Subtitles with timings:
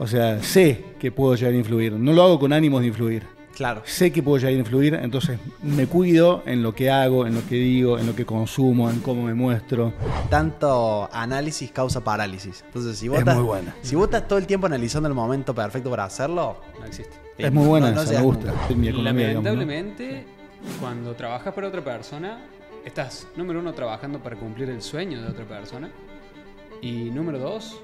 [0.00, 1.92] O sea, sé que puedo llegar a influir.
[1.92, 3.22] No lo hago con ánimos de influir.
[3.54, 3.82] Claro.
[3.84, 7.46] Sé que puedo llegar a influir, entonces me cuido en lo que hago, en lo
[7.46, 9.92] que digo, en lo que consumo, en cómo me muestro.
[10.30, 12.62] Tanto análisis causa parálisis.
[12.66, 13.74] Entonces, si vos, Es estás, muy buena.
[13.82, 17.14] si vos estás todo el tiempo analizando el momento perfecto para hacerlo, No existe.
[17.36, 18.46] Es muy buena no- no esa, me gusta.
[18.52, 18.66] nunca.
[18.70, 19.50] Es mi economía, digamos, ¿no?
[19.50, 20.24] Lamentablemente,
[20.80, 22.38] cuando trabajas para otra persona,
[22.86, 25.90] estás, número uno, trabajando para cumplir el sueño de otra persona.
[26.80, 27.78] Y número dos,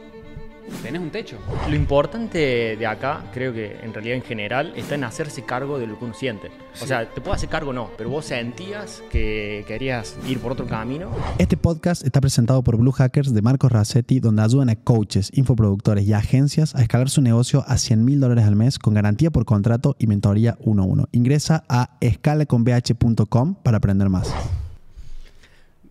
[0.83, 1.39] tenés un techo.
[1.69, 5.87] Lo importante de acá, creo que en realidad en general, está en hacerse cargo de
[5.87, 6.51] lo que uno siente.
[6.83, 10.67] O sea, te puedo hacer cargo no, pero vos sentías que querías ir por otro
[10.67, 11.11] camino.
[11.39, 16.07] Este podcast está presentado por Blue Hackers de Marcos Racetti, donde ayudan a coaches, infoproductores
[16.07, 19.45] y agencias a escalar su negocio a 100 mil dólares al mes con garantía por
[19.45, 21.09] contrato y mentoría 1 a 1.
[21.13, 24.35] Ingresa a escalaconbh.com para aprender más.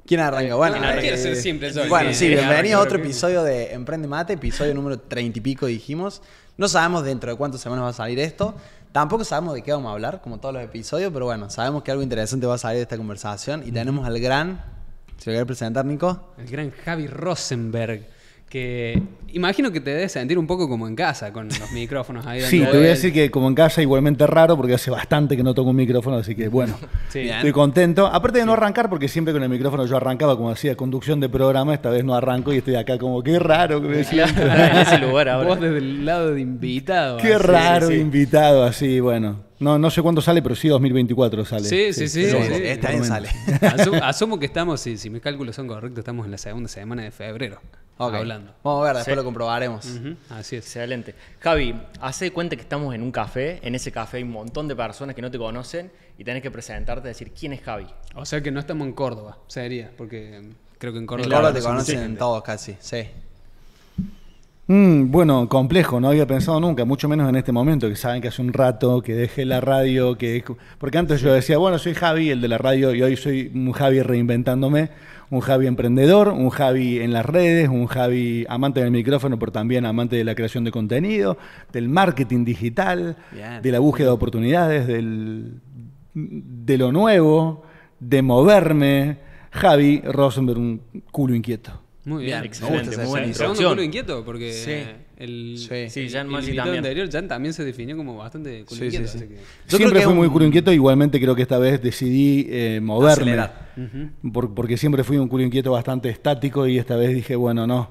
[0.05, 0.55] ¿Quién arranca?
[0.55, 4.07] Bueno, No, no quiero ser siempre el Bueno, sí, bienvenido a otro episodio de Emprende
[4.07, 6.21] Mate, episodio número 30 y pico dijimos.
[6.57, 8.55] No sabemos dentro de cuántas semanas va a salir esto.
[8.91, 11.91] Tampoco sabemos de qué vamos a hablar, como todos los episodios, pero bueno, sabemos que
[11.91, 13.63] algo interesante va a salir de esta conversación.
[13.65, 14.63] Y tenemos al gran.
[15.17, 16.33] ¿Se lo quiere presentar, Nico?
[16.37, 18.14] El gran Javi Rosenberg.
[18.55, 19.01] Que
[19.33, 22.39] imagino que te debes sentir un poco como en casa con los micrófonos ahí.
[22.49, 25.43] Sí, te voy a decir que como en casa igualmente raro porque hace bastante que
[25.43, 26.73] no toco un micrófono, así que bueno,
[27.09, 27.27] Sí.
[27.27, 28.07] Estoy contento.
[28.07, 31.27] Aparte de no arrancar, porque siempre con el micrófono yo arrancaba como hacía conducción de
[31.27, 34.41] programa, esta vez no arranco y estoy acá como, qué raro que me siento.
[34.41, 35.49] en ese lugar ahora.
[35.49, 37.17] Vos desde el lado de invitado.
[37.17, 37.43] Qué así.
[37.43, 37.95] raro sí.
[37.95, 39.43] invitado así, bueno.
[39.59, 41.65] No, no sé cuándo sale, pero sí 2024 sale.
[41.65, 42.29] Sí, sí, sí.
[42.29, 42.87] Sí, sí.
[42.87, 43.27] Año sale.
[43.59, 47.03] Asu- asumo que estamos, si, si mis cálculos son correctos, estamos en la segunda semana
[47.03, 47.59] de febrero.
[47.97, 48.13] Ok.
[48.13, 48.51] Hablando.
[48.63, 49.15] Vamos a ver, después Sí.
[49.15, 49.85] lo comprobaremos.
[50.29, 50.65] Así es.
[50.65, 51.15] Excelente.
[51.39, 53.59] Javi, hace de cuenta que estamos en un café.
[53.65, 56.51] En ese café hay un montón de personas que no te conocen y tenés que
[56.51, 57.87] presentarte y decir quién es Javi.
[58.15, 60.41] O sea que no estamos en Córdoba, sería, porque
[60.77, 61.25] creo que en Córdoba.
[61.25, 63.03] En Córdoba te conocen todos casi, sí.
[64.67, 68.29] Mm, bueno, complejo, no había pensado nunca, mucho menos en este momento, que saben que
[68.29, 70.43] hace un rato que dejé la radio, que
[70.79, 73.71] porque antes yo decía, bueno, soy Javi, el de la radio, y hoy soy un
[73.73, 74.89] Javi reinventándome,
[75.29, 79.85] un Javi emprendedor, un Javi en las redes, un Javi amante del micrófono, pero también
[79.85, 81.37] amante de la creación de contenido,
[81.71, 83.61] del marketing digital, Bien.
[83.61, 85.59] de la búsqueda de oportunidades, del,
[86.13, 87.63] de lo nuevo,
[87.99, 89.17] de moverme.
[89.51, 90.81] Javi Rosenberg, un
[91.11, 91.84] culo inquieto.
[92.05, 92.35] Muy bien.
[92.41, 93.71] Bien, excelente, me gusta muy buena esa El segundo introducción.
[93.71, 94.71] culo inquieto, porque Sí.
[95.17, 95.89] el, Sí.
[95.89, 96.77] Sí, Jan el también.
[96.77, 99.07] anterior, Jan, también se definió como bastante culo Sí, inquieto.
[99.07, 99.17] sí.
[99.17, 101.81] así que- Yo creo siempre que fui muy culo inquieto, igualmente creo que esta vez
[101.81, 103.35] decidí eh, moverme.
[104.31, 107.89] Por- porque siempre fui un culo inquieto bastante estático y esta vez dije, bueno, no,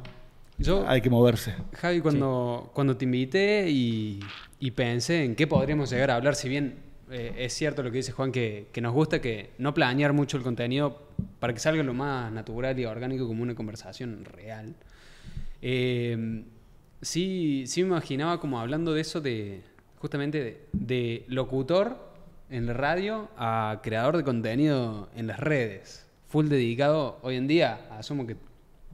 [0.59, 1.55] Yo, hay que moverse.
[1.73, 4.21] Javi, cuando, cuando te invité y,
[4.61, 6.84] y pensé en qué podríamos llegar a hablar, si bien
[7.15, 10.43] eh, es cierto lo que dice Juan, que, nos gusta que no planear mucho el
[10.43, 11.01] contenido
[11.39, 14.75] para que salga lo más natural y orgánico como una conversación real.
[15.63, 16.43] Eh,
[17.01, 19.63] sí, sí me imaginaba como hablando de eso de
[19.99, 21.97] justamente de, de locutor
[22.51, 26.09] en la radio a creador de contenido en las redes.
[26.27, 28.35] Full dedicado hoy en día, asumo que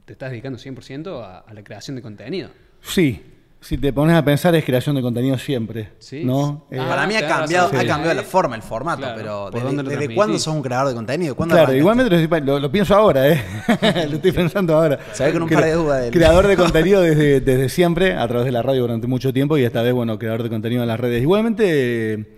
[0.05, 2.51] te estás dedicando 100% a, a la creación de contenido.
[2.81, 3.23] Sí,
[3.63, 6.23] si te pones a pensar es creación de contenido siempre, Sí.
[6.25, 6.65] ¿no?
[6.71, 7.77] Ah, Eh, Para mí ha cambiado, razón.
[7.79, 7.87] ha Sí.
[7.87, 9.15] cambiado la forma, el formato, Claro.
[9.15, 11.35] pero ¿Por ¿desde, dónde cuándo sos un creador de contenido?
[11.35, 13.41] ¿Cuándo Claro, igualmente lo, pienso ahora, ¿eh?
[14.09, 14.99] lo estoy pensando ahora.
[15.13, 16.13] Se ve con un par de dudas de él.
[16.13, 19.63] Creador de contenido desde, desde siempre, a través de la radio durante mucho tiempo y
[19.63, 21.21] esta vez, bueno, creador de contenido en las redes.
[21.21, 22.35] Igualmente,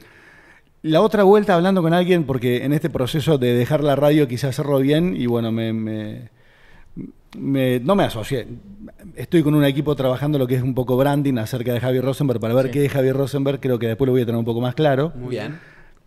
[0.82, 4.48] la otra vuelta hablando con alguien, porque en este proceso de dejar la radio quise
[4.48, 6.30] hacerlo bien y bueno, me, me-
[7.38, 8.48] me- no me asocié.
[9.16, 12.40] Estoy con un equipo trabajando lo que es un poco branding acerca de Javi Rosenberg
[12.40, 12.72] para ver Sí.
[12.72, 15.12] qué es Javi Rosenberg, creo que después lo voy a tener un poco más claro.
[15.16, 15.60] Muy bien.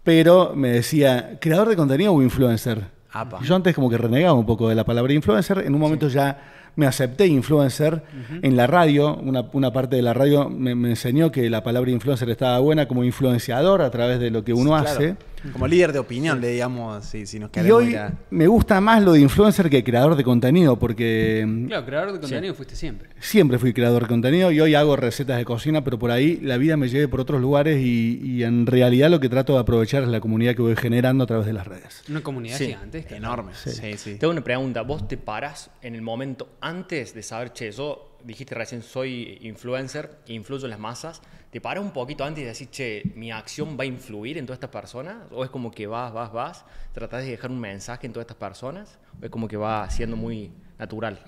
[0.02, 2.84] Pero me decía, ¿creador de contenido o influencer?
[3.12, 3.40] Apa.
[3.42, 5.58] Yo antes como que renegaba un poco de la palabra influencer.
[5.66, 6.38] En un momento ya
[6.76, 8.02] me acepté influencer.
[8.42, 11.90] En la radio, una, una parte de la radio me, me enseñó que la palabra
[11.90, 14.86] influencer estaba buena como influenciador a través de lo que uno Claro.
[14.88, 15.16] hace.
[15.52, 18.46] Como líder de opinión, le digamos, si, si nos Y queremos hoy ir a- me
[18.46, 22.74] gusta más lo de influencer que creador de contenido, porque Claro, creador de contenido fuiste
[22.74, 23.08] siempre.
[23.20, 26.56] siempre fui creador de contenido y hoy hago recetas de cocina, pero por ahí la
[26.56, 30.02] vida me lleve por otros lugares y, y en realidad lo que trato de aprovechar
[30.02, 32.02] es la comunidad que voy generando a través de las redes.
[32.08, 32.66] Una comunidad Sí.
[32.66, 33.16] gigantesca.
[33.16, 33.52] Enorme.
[33.54, 34.16] Sí, sí.
[34.16, 34.82] Tengo una pregunta.
[34.82, 40.18] ¿Vos te parás en el momento antes de saber, che, yo dijiste recién soy influencer,
[40.26, 41.22] influyo en las masas?
[41.50, 44.56] ¿Te paras un poquito antes de decir, che, mi acción va a influir en todas
[44.56, 45.16] estas personas?
[45.30, 48.36] ¿O es como que vas, vas, vas, tratás de dejar un mensaje en todas estas
[48.36, 48.98] personas?
[49.22, 51.20] ¿O es como que va siendo muy natural?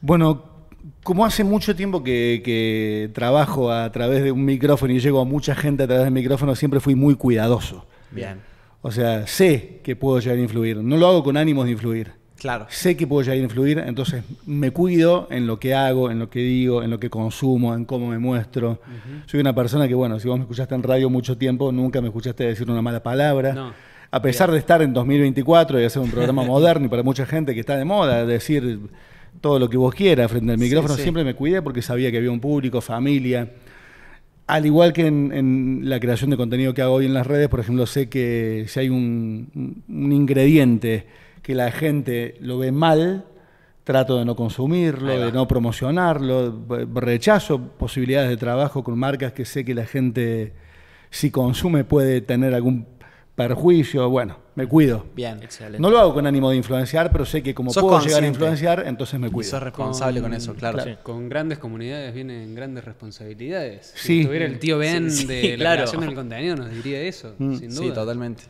[0.00, 0.44] Bueno,
[1.02, 5.24] como hace mucho tiempo que, que trabajo a través de un micrófono y llego a
[5.24, 7.86] mucha gente a través del micrófono, siempre fui muy cuidadoso.
[8.10, 8.40] Bien.
[8.82, 10.76] O sea, sé que puedo llegar a influir.
[10.78, 12.21] No lo hago con ánimos de influir.
[12.42, 12.66] Claro.
[12.68, 16.28] sé que puedo llegar a influir, entonces me cuido en lo que hago, en lo
[16.28, 18.80] que digo, en lo que consumo, en cómo me muestro.
[19.26, 22.08] Soy una persona que, bueno, si vos me escuchaste en radio mucho tiempo, nunca me
[22.08, 23.52] escuchaste decir una mala palabra.
[23.52, 23.72] No.
[24.10, 27.54] A pesar de estar en 2024 y hacer un programa moderno y para mucha gente
[27.54, 28.80] que está de moda, decir
[29.40, 31.02] todo lo que vos quieras frente al micrófono, sí.
[31.02, 33.52] siempre me cuidé porque sabía que había un público, familia.
[34.48, 37.48] Al igual que en, en la creación de contenido que hago hoy en las redes,
[37.48, 41.06] por ejemplo, sé que si hay un, un ingrediente
[41.42, 43.24] que la gente lo ve mal,
[43.84, 49.64] trato de no consumirlo, de no promocionarlo, rechazo posibilidades de trabajo con marcas que sé
[49.64, 50.52] que la gente,
[51.10, 52.86] si consume, puede tener algún
[53.34, 54.08] perjuicio.
[54.08, 55.06] Bueno, me cuido.
[55.16, 55.42] Bien.
[55.42, 55.80] Excelente.
[55.80, 58.26] No lo hago con ánimo de influenciar, pero sé que como Sos puedo llegar a
[58.26, 59.50] influenciar, entonces me Y cuido.
[59.50, 60.78] sos responsable con, eso, claro.
[60.82, 60.98] claro.
[61.02, 63.92] Con grandes comunidades vienen grandes responsabilidades.
[63.96, 64.06] Sí.
[64.06, 65.76] Si estuviera el tío Ben Sí, sí, de la claro.
[65.82, 67.56] creación del contenido, nos diría eso, Mm.
[67.56, 67.82] sin duda.
[67.82, 68.42] Sí, totalmente.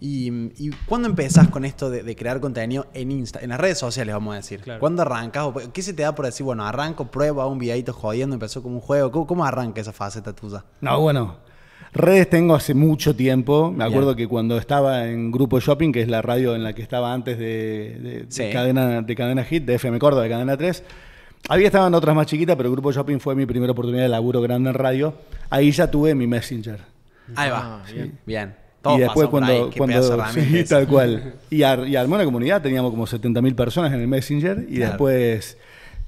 [0.00, 3.78] ¿Y, y cuándo empezás con esto de, de crear contenido en Insta, en las redes
[3.78, 4.60] sociales, vamos a decir?
[4.60, 4.80] Claro.
[4.80, 5.44] ¿Cuándo arrancas?
[5.44, 8.62] o ¿Qué se te da por decir, bueno, arranco, pruebo, hago un videito jodiendo, empezó
[8.62, 9.10] como un juego?
[9.10, 10.64] ¿Cómo, cómo arranca esa faceta tuya?
[10.80, 11.38] No, bueno.
[11.92, 13.72] Redes tengo hace mucho tiempo.
[13.72, 16.82] Me acuerdo que cuando estaba en Grupo Shopping, que es la radio en la que
[16.82, 18.50] estaba antes de, de- de Sí.
[18.52, 20.84] cadena, de cadena Hit, de FM Córdoba, de Cadena 3.
[21.48, 24.70] Había estaban otras más chiquitas, pero Grupo Shopping fue mi primera oportunidad de laburo grande
[24.70, 25.14] en radio.
[25.48, 26.78] Ahí ya tuve mi Messenger.
[27.34, 27.82] Ahí va.
[27.82, 28.18] Ah, bien.
[28.24, 28.54] Bien.
[28.82, 29.70] Todos y después cuando, ahí.
[29.76, 31.34] Cuando sí, tal cual.
[31.50, 34.92] Y, ar- y armé una comunidad, teníamos como 70.000 personas en el Messenger y Claro.
[34.92, 35.58] después,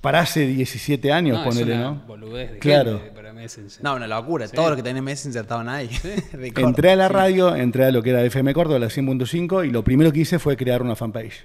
[0.01, 2.03] para hace 17 años, No, es ponele, una ¿no?
[2.07, 2.99] boludez de Claro.
[2.99, 3.83] gente para Messenger.
[3.85, 4.49] No, una locura.
[4.49, 5.91] Todo lo que tenés en Messenger estaban ahí.
[6.57, 9.85] Entré a la radio, entré a lo que era FM Córdoba, la 100.5, y lo
[9.85, 11.45] primero que hice fue crear una fanpage.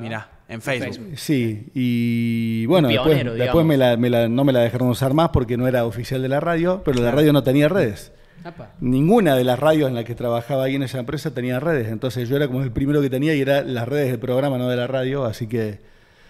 [0.00, 0.94] Mirá, en Facebook.
[0.94, 1.18] Facebook.
[1.18, 3.64] Sí, y bueno, después, después digamos.
[3.66, 6.28] me la- me la- no me la dejaron usar más porque no era oficial de
[6.28, 8.10] la radio, pero la radio no tenía redes.
[8.42, 8.72] Apa.
[8.80, 12.28] Ninguna de las radios en las que trabajaba ahí en esa empresa tenía redes, entonces
[12.28, 14.76] yo era como el primero que tenía y era las redes del programa, no de
[14.76, 15.80] la radio, así que...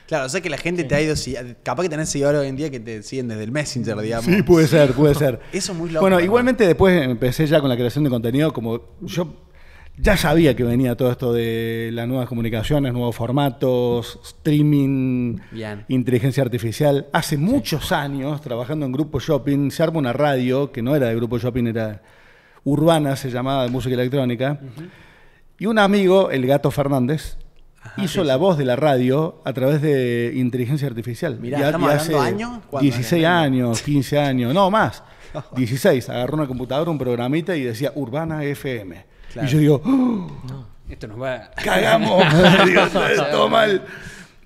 [0.07, 1.15] Claro, o sea que la gente te ha ido.
[1.63, 4.27] Capaz que tenés seguidores hoy en día que te siguen desde el Messenger, digamos.
[4.27, 5.41] Sí, puede ser, puede ser.
[5.53, 6.23] Eso es muy loco, Bueno, ¿no?
[6.25, 9.35] igualmente después empecé ya con la creación de contenido, como yo
[9.97, 15.85] ya sabía que venía todo esto de las nuevas comunicaciones, nuevos formatos, streaming, Bien.
[15.89, 17.07] inteligencia artificial.
[17.13, 21.15] Hace muchos años, trabajando en Grupo Shopping, se arma una radio que no era de
[21.15, 22.03] Grupo Shopping, era
[22.65, 24.59] urbana, se llamaba de música electrónica.
[25.59, 27.37] Y un amigo, el gato Fernández,
[27.99, 31.39] hizo la voz de la radio a través de inteligencia artificial.
[31.39, 32.59] Mirá, Y a- ¿estamos hace años?
[32.69, 32.83] ¿Cuándo?
[32.83, 35.05] 16 años, 15 años, no más.
[35.57, 36.09] 16.
[36.09, 39.14] Agarró una computadora, un programita y decía Urbana FM.
[39.35, 39.49] Claro.
[39.49, 40.65] Y yo digo, ¡Oh!
[40.89, 41.51] Esto nos va.
[41.65, 42.25] cagamos,
[42.67, 42.83] Digo,
[43.31, 43.83] todo mal.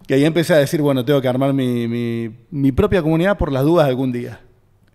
[0.06, 3.52] Y ahí empecé a decir, bueno, tengo que armar mi, mi- mi propia comunidad por
[3.52, 4.40] las dudas algún día.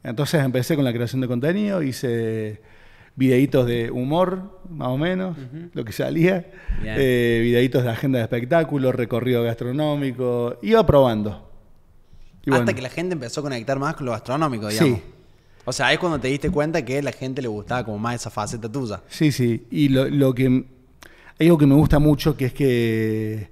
[0.03, 2.61] Entonces empecé con la creación de contenido, hice
[3.15, 5.37] videitos de humor, más o menos,
[5.73, 6.47] lo que salía,
[6.83, 11.49] eh, videitos de agenda de espectáculos, recorrido gastronómico, iba probando.
[12.45, 14.97] Y Hasta bueno, que la gente empezó a conectar más con lo gastronómico, digamos.
[14.99, 15.03] Sí.
[15.65, 18.15] O sea, es cuando te diste cuenta que a la gente le gustaba como más
[18.15, 19.01] esa faceta tuya.
[19.07, 19.65] Sí, sí.
[19.71, 20.65] Y lo, lo que.
[21.39, 23.49] Hay algo que me gusta mucho que es que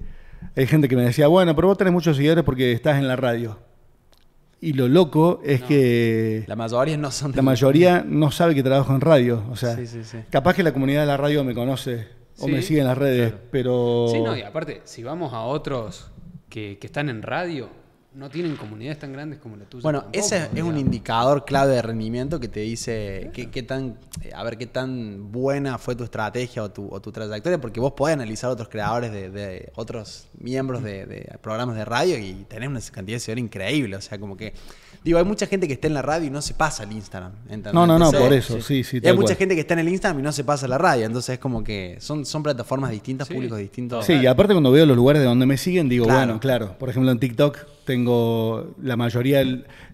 [0.55, 3.15] hay gente que me decía, bueno, pero vos tenés muchos seguidores porque estás en la
[3.15, 3.59] radio.
[4.63, 8.61] Y lo loco es que La mayoría no son de- la mayoría no sabe que
[8.61, 9.43] trabajo en radio.
[9.49, 10.17] O sea, Sí, sí, sí.
[10.29, 12.97] capaz que la comunidad de la radio me conoce o Sí, me sigue en las
[12.97, 14.07] redes, pero.
[14.11, 16.11] Sí, no, y aparte, si vamos a otros
[16.49, 17.69] que, que están en radio,
[18.13, 19.83] no tienen comunidades tan grandes como la tuya.
[19.83, 23.97] Bueno, tampoco, ese es un indicador clave de rendimiento que te dice qué, qué tan,
[24.21, 27.79] eh, a ver qué tan buena fue tu estrategia o tu, o tu trayectoria, porque
[27.79, 32.45] vos podés analizar otros creadores de, de otros miembros de, de programas de radio y
[32.49, 33.95] tenés una cantidad de seguidores increíble.
[33.95, 34.53] O sea, como que,
[35.03, 37.31] digo, hay mucha gente que está en la radio y no se pasa al Instagram.
[37.45, 37.73] ¿entendés?
[37.73, 39.89] No, no, no, por eso, sí, sí, y hay mucha gente que está en el
[39.89, 41.05] Instagram y no se pasa a la radio.
[41.05, 43.33] Entonces es como que son, son plataformas distintas, Sí.
[43.33, 44.05] públicos distintos.
[44.05, 46.19] Sí, y aparte cuando veo los lugares de donde me siguen, digo, Claro.
[46.19, 46.75] bueno, claro.
[46.77, 49.43] Por ejemplo, en TikTok tengo la mayoría.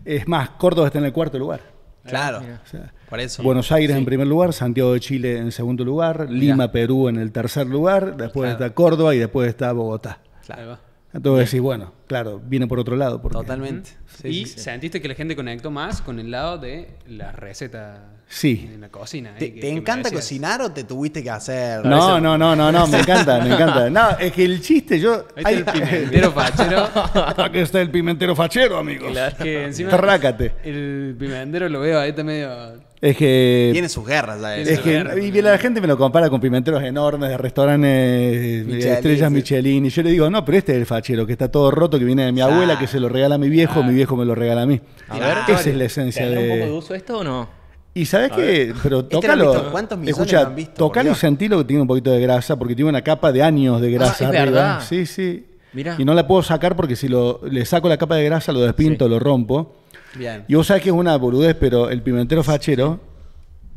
[0.05, 1.61] Es más, Córdoba está en el cuarto lugar.
[2.05, 2.37] Claro.
[2.39, 3.43] O sea, Por eso.
[3.43, 7.31] Buenos Aires en primer lugar, Santiago de Chile en segundo lugar, Lima, Perú en el
[7.31, 8.65] tercer lugar, después Claro.
[8.65, 10.19] está Córdoba y después está Bogotá.
[10.45, 10.77] Claro.
[11.17, 13.21] Entonces decís, bueno, claro, viene por otro lado.
[13.21, 13.89] Porque, Totalmente.
[14.21, 14.59] Sí, y sí, sí.
[14.59, 18.69] sentiste que la gente conectó más con el lado de la receta Sí.
[18.74, 19.33] en la cocina.
[19.38, 21.83] ¿Te, eh, que- te que me encanta cocinar o te tuviste que hacer?
[21.86, 23.89] No, no, no, no, no, me encanta, me encanta.
[23.89, 25.25] No, es que el chiste, yo.
[25.43, 26.88] Ahí está el pimentero fachero.
[27.43, 29.12] Aquí está el pimentero fachero, amigos.
[29.41, 30.53] que encima Trácate.
[30.63, 32.86] el pimentero lo veo ahí está medio...
[32.99, 33.69] Es que.
[33.73, 34.55] Tiene sus guerras ya.
[34.55, 34.83] Tiene Es eso.
[34.83, 38.93] que guerra, y la gente me lo compara con pimenteros enormes de restaurantes de Michelin,
[38.93, 39.31] estrellas.
[39.31, 39.85] Michelin.
[39.85, 42.05] Y yo le digo, no, pero este es el fachero, que está todo roto, que
[42.05, 44.33] viene de mi abuela, que se lo regala a mi viejo, mi viejo me lo
[44.35, 44.81] regala a mí.
[45.09, 46.71] A ver, Esa es la esencia ¿Tendrá un poco de de.
[46.71, 47.47] uso esto o no?
[47.93, 49.51] Y sabes qué, pero Este lo tócalo.
[49.53, 51.17] visto, ¿cuántos millones Escucha, lo han visto, por tocalo y Dios?
[51.19, 54.13] sentilo que tiene un poquito de grasa, porque tiene una capa de años de grasa
[54.13, 54.45] es arriba.
[54.45, 54.81] verdad.
[54.87, 55.45] Sí, sí.
[55.73, 55.95] Mirá.
[55.97, 58.61] Y no la puedo sacar porque si lo, le saco la capa de grasa, lo
[58.61, 59.11] despinto, Sí.
[59.11, 59.75] lo rompo.
[60.15, 60.45] Bien.
[60.47, 62.99] Y vos sabés que es una boludez, pero el pimentero fachero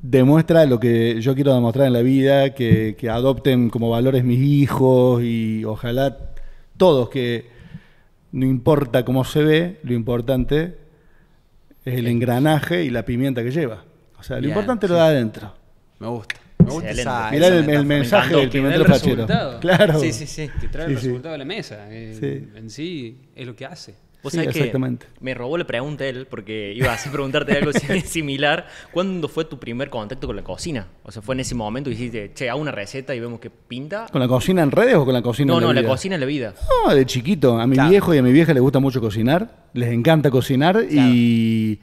[0.03, 4.39] demuestra lo que yo quiero demostrar en la vida, que, que adopten como valores mis
[4.41, 6.17] hijos y ojalá
[6.77, 7.49] todos que
[8.33, 10.77] no importa cómo se ve, lo importante
[11.85, 13.85] es el engranaje y la pimienta que lleva.
[14.19, 14.99] O sea, lo Bien, importante lo sí.
[15.01, 15.55] da adentro.
[15.99, 16.37] Me gusta.
[16.59, 19.15] Me gusta esa, Mirá esa el, mensaje del Que da el pimentero fachero.
[19.27, 19.61] resultado.
[19.61, 19.99] Claro.
[20.01, 20.51] Sí, sí, sí.
[20.61, 21.07] Que trae Sí, el sí.
[21.09, 21.87] resultado de la mesa.
[21.91, 22.59] eh, Sí.
[22.59, 23.95] En sí es lo que hace.
[24.23, 25.07] Vos Sí, sabés que exactamente.
[25.21, 27.73] me robó la pregunta él, porque iba a preguntarte algo
[28.05, 28.67] similar.
[28.93, 30.89] ¿Cuándo fue tu primer contacto con la cocina?
[31.05, 33.49] O sea, ¿fue en ese momento que dijiste, che, hago una receta y vemos que
[33.51, 34.07] pinta?
[34.13, 35.91] ¿Con la cocina en redes o con la cocina No, en no, la vida?
[35.91, 36.55] cocina en la vida.
[36.87, 37.59] No, de chiquito.
[37.59, 37.91] A mi Claro.
[37.91, 39.67] viejo y a mi vieja les gusta mucho cocinar.
[39.73, 41.81] Les encanta cocinar y...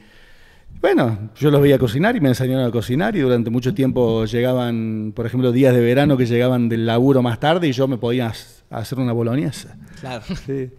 [0.80, 5.12] Bueno, yo los veía cocinar y me enseñaron a cocinar y durante mucho tiempo llegaban,
[5.16, 8.32] por ejemplo, días de verano que llegaban del laburo más tarde y yo me podía
[8.70, 9.76] hacer una boloñesa.
[10.00, 10.24] Claro.
[10.46, 10.70] Sí.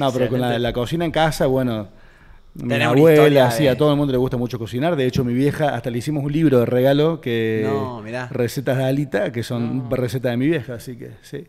[0.00, 1.88] No, pero con la, la cocina en casa, bueno,
[2.54, 4.96] mi abuela, historia sí, de- a todo el mundo le gusta mucho cocinar.
[4.96, 7.62] De hecho, mi vieja, hasta le hicimos un libro de regalo que...
[7.64, 8.28] No, mirá.
[8.28, 11.46] Recetas de Alita, que son recetas de mi vieja, así que sí.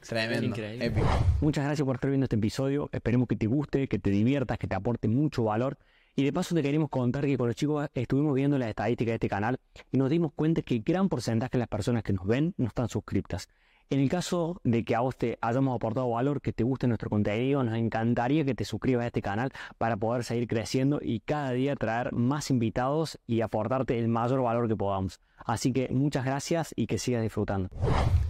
[0.00, 0.46] Tremendo.
[0.46, 0.86] Increíble.
[0.86, 1.06] Épico.
[1.42, 2.88] Muchas gracias por estar viendo este episodio.
[2.90, 5.76] Esperemos que te guste, que te diviertas, que te aporte mucho valor.
[6.16, 9.14] Y de paso te queremos contar que con los chicos estuvimos viendo las estadísticas de
[9.16, 9.58] este canal
[9.92, 12.88] y nos dimos cuenta que gran porcentaje de las personas que nos ven no están
[12.88, 13.48] suscriptas.
[13.92, 17.10] En el caso de que a vos te hayamos aportado valor, que te guste nuestro
[17.10, 21.50] contenido, nos encantaría que te suscribas a este canal para poder seguir creciendo y cada
[21.50, 25.18] día traer más invitados y aportarte el mayor valor que podamos.
[25.44, 27.68] Así que muchas gracias y que sigas disfrutando.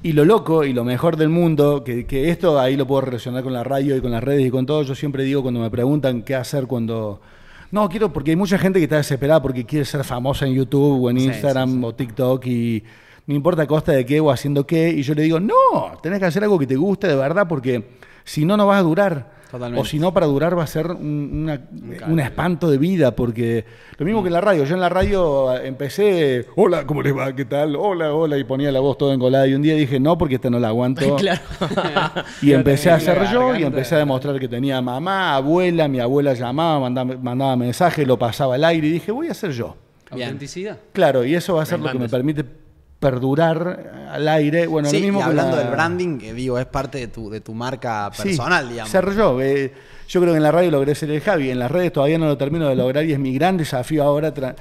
[0.02, 3.42] Y lo loco y lo mejor del mundo, que, que esto ahí lo puedo relacionar
[3.42, 5.68] con la radio y con las redes y con todo, yo siempre digo cuando me
[5.70, 7.20] preguntan qué hacer cuando...
[7.70, 11.04] No, quiero, porque hay mucha gente que está desesperada porque quiere ser famosa en YouTube
[11.04, 11.84] o en Sí, Instagram sí, sí.
[11.84, 12.82] o TikTok y
[13.30, 14.90] no importa a costa de qué o haciendo qué.
[14.90, 15.54] Y yo le digo, no,
[16.02, 17.88] tenés que hacer algo que te guste de verdad porque
[18.25, 19.40] si no, no vas a durar.
[19.50, 19.80] Totalmente.
[19.80, 21.60] O si no, para durar va a ser un, una-
[22.08, 23.64] un espanto de vida, porque
[23.99, 24.62] lo mismo que en la radio.
[24.64, 27.34] Yo en la radio eh, empecé, hola, ¿cómo les va?
[27.34, 27.75] ¿Qué tal?
[27.75, 29.49] Hola, hola, y ponía la voz toda engolada.
[29.49, 31.16] Y un día dije, no, porque esta no la aguanto.
[31.16, 31.40] claro.
[32.42, 36.34] Y empecé a hacer yo y empecé a demostrar que tenía mamá, abuela, mi abuela
[36.34, 39.76] llamaba, mandaba, mandaba mensajes, lo pasaba al aire y dije, voy a hacer yo.
[40.12, 40.78] Autenticidad.
[40.92, 42.44] Claro, y eso va a ser lo que me permite
[43.00, 44.66] perdurar al aire.
[44.66, 47.30] Bueno, sí, lo mismo y hablando la- del branding, que digo, es parte de tu,
[47.30, 48.90] de tu marca Sí, personal, digamos.
[48.90, 49.40] Ser yo.
[49.40, 49.73] eh,
[50.09, 51.50] yo creo que en la radio logré ser el Javi.
[51.50, 54.35] En las redes todavía no lo termino de lograr y es mi gran desafío ahora
[54.35, 54.54] tra-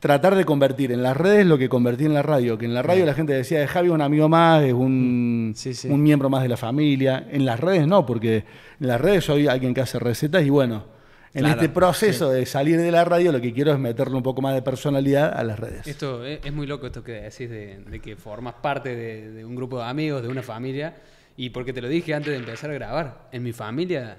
[0.00, 2.58] tratar de convertir en las redes lo que convertí en la radio.
[2.58, 5.52] Que en la radio la gente decía, es Javi es un amigo más, es un,
[5.56, 5.72] sí.
[5.88, 7.26] un miembro más de la familia.
[7.30, 8.44] En las redes no, porque
[8.80, 10.95] en las redes soy alguien que hace recetas y bueno.
[11.36, 14.22] En Claro, este proceso de salir de la radio, lo que quiero es meterle un
[14.22, 15.86] poco más de personalidad a las redes.
[15.86, 19.44] Esto es, es muy loco esto que decís de, de que formas parte de, de
[19.44, 20.96] un grupo de amigos, de una familia.
[21.36, 24.16] Y porque te lo dije antes de empezar a grabar, en mi familia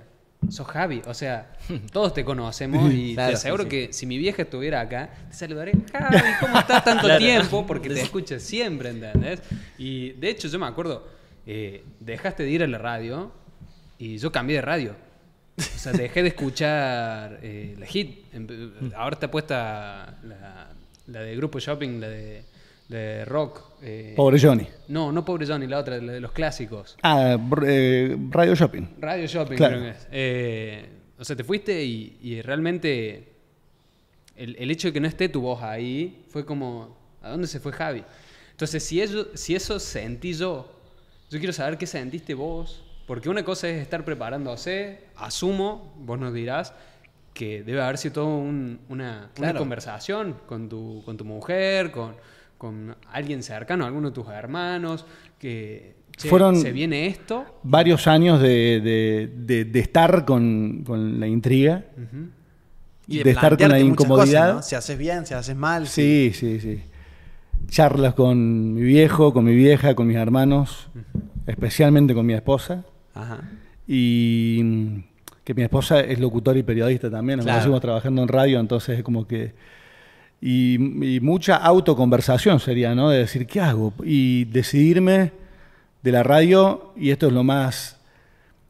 [0.50, 1.02] sos Javi.
[1.08, 1.54] O sea,
[1.92, 5.36] todos te conocemos y Claro, te aseguro sí, que si mi vieja estuviera acá, te
[5.36, 7.66] saludaré, Javi, ¿cómo estás tanto tiempo?
[7.66, 9.42] Porque te escucha siempre, ¿entendés?
[9.78, 11.08] Y de hecho yo me acuerdo,
[11.46, 13.32] eh, dejaste de ir a la radio
[13.98, 15.07] y yo cambié de radio.
[15.58, 18.32] O sea, dejé de escuchar eh, la hit.
[18.34, 20.70] Empe- Ahora está puesta la,
[21.08, 22.44] la de Grupo Shopping, la de,
[22.90, 23.64] la de rock.
[23.82, 24.68] eh, Pobre Johnny.
[24.90, 26.96] No, no Pobre Johnny, la otra, la de los clásicos.
[27.02, 28.88] Ah, eh, Radio Shopping.
[29.00, 29.78] Radio Shopping, Claro.
[29.80, 30.08] creo que es.
[30.12, 33.34] Eh, o sea, te fuiste y, y realmente
[34.36, 37.60] el, el hecho de que no esté tu voz ahí fue como, ¿a dónde se
[37.60, 38.04] fue Javi?
[38.52, 40.72] Entonces, si, ello- si eso sentí yo,
[41.32, 46.34] yo quiero saber qué sentiste vos, porque una cosa es estar preparándose, asumo, vos nos
[46.34, 46.74] dirás,
[47.34, 52.14] que debe haber sido todo un- una, una conversación con tu, con tu mujer, con,
[52.58, 55.06] con alguien cercano, alguno de tus hermanos,
[55.40, 61.20] que che, Fueron- se viene esto, varios años de, de- de- de estar con, con
[61.20, 61.86] la intriga,
[63.08, 64.42] Y de estar con la incomodidad.
[64.48, 64.62] cosas, ¿no?
[64.64, 65.88] Si haces bien, si haces mal.
[65.88, 66.82] Sí, sí, sí.
[67.70, 70.90] Charlas con mi viejo, con mi vieja, con mis hermanos,
[71.46, 72.84] especialmente con mi esposa.
[73.22, 73.42] Ajá.
[73.88, 74.98] Y mm,
[75.44, 77.60] que mi esposa es locutora y periodista también, nos Claro.
[77.60, 79.54] conocimos trabajando en radio, entonces es como que...
[80.40, 83.10] Y, y mucha autoconversación sería, ¿no?
[83.10, 83.94] De decir, ¿qué hago?
[84.04, 85.32] Y decidirme
[86.04, 87.97] de la radio, y esto es lo más...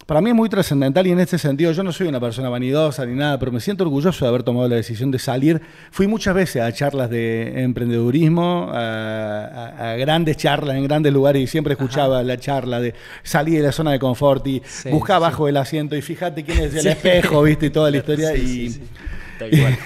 [0.07, 3.05] Para mí es muy trascendental y en este sentido yo no soy una persona vanidosa
[3.05, 5.61] ni nada, pero me siento orgulloso de haber tomado la decisión de salir.
[5.91, 9.43] Fui muchas veces a charlas de emprendedurismo, a,
[9.75, 13.65] a- a grandes charlas en grandes lugares y siempre escuchaba la charla de salir de
[13.67, 16.87] la zona de confort y Sí, buscar abajo del asiento y fíjate quién es el
[16.87, 18.31] espejo, viste, y toda la historia.
[18.31, 18.81] Sí, y, sí, sí.
[19.37, 19.77] Tal cual.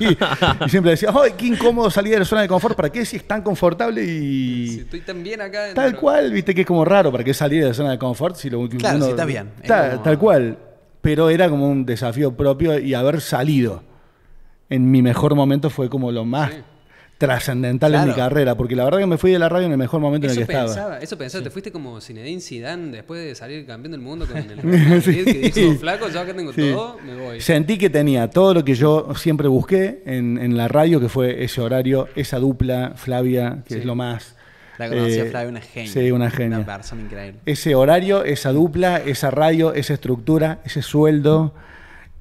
[0.66, 2.76] y siempre decía, ¡ay, qué incómodo salir de la zona de confort!
[2.76, 4.68] ¿Para qué si es tan confortable y.
[4.68, 5.74] Si estoy tan bien acá.
[5.74, 6.00] Tal dentro.
[6.00, 8.48] cual, viste que es como raro, ¿para qué salir de la zona de confort si
[8.50, 9.50] lo último Claro, si estás bien.
[9.62, 10.58] Es Ta- como- Tal cual.
[11.00, 13.82] Pero era como un desafío propio y haber salido
[14.68, 16.58] en mi mejor momento fue como lo más Sí.
[17.18, 19.78] Trascendental en mi carrera, porque la verdad que me fui de la radio en el
[19.78, 20.66] mejor momento Eso en el que estaba.
[20.68, 24.36] pensaba, eso pensaba, te fuiste como Zinedine Zidane después de salir campeón del mundo con
[24.36, 26.70] el Madrid, que dijo, flaco, yo acá tengo Sí.
[26.72, 27.40] todo, me voy.
[27.40, 31.42] Sentí que tenía todo lo que yo siempre busqué en, en la radio, que fue
[31.42, 33.80] ese horario, esa dupla, Flavia, que Sí.
[33.80, 34.34] es lo más.
[34.78, 35.90] La conocí a eh, Flavia, una genia.
[35.90, 36.58] Sí, una genia.
[36.58, 37.40] Una persona increíble.
[37.46, 41.54] Ese horario, esa dupla, esa radio, esa estructura, ese sueldo,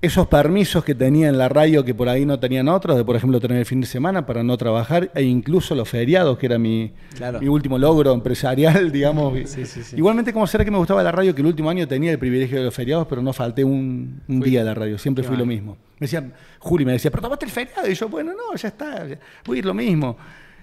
[0.01, 3.15] esos permisos que tenía en la radio que por ahí no tenían otros, de por
[3.15, 6.59] ejemplo tener el fin de semana para no trabajar, e incluso los feriados, que era
[6.59, 7.39] mi, Claro.
[7.39, 9.33] mi último logro empresarial, digamos.
[9.49, 9.95] Sí, sí, sí.
[9.97, 12.59] Igualmente, como será que me gustaba la radio, que el último año tenía el privilegio
[12.59, 15.37] de los feriados, pero no falté un, un día de la radio, siempre Qué fui
[15.37, 15.77] lo mismo.
[15.97, 19.07] Me decía, Juli me decía, pero tomaste el feriado, y yo, bueno, no, ya está,
[19.45, 20.17] voy a ir lo mismo.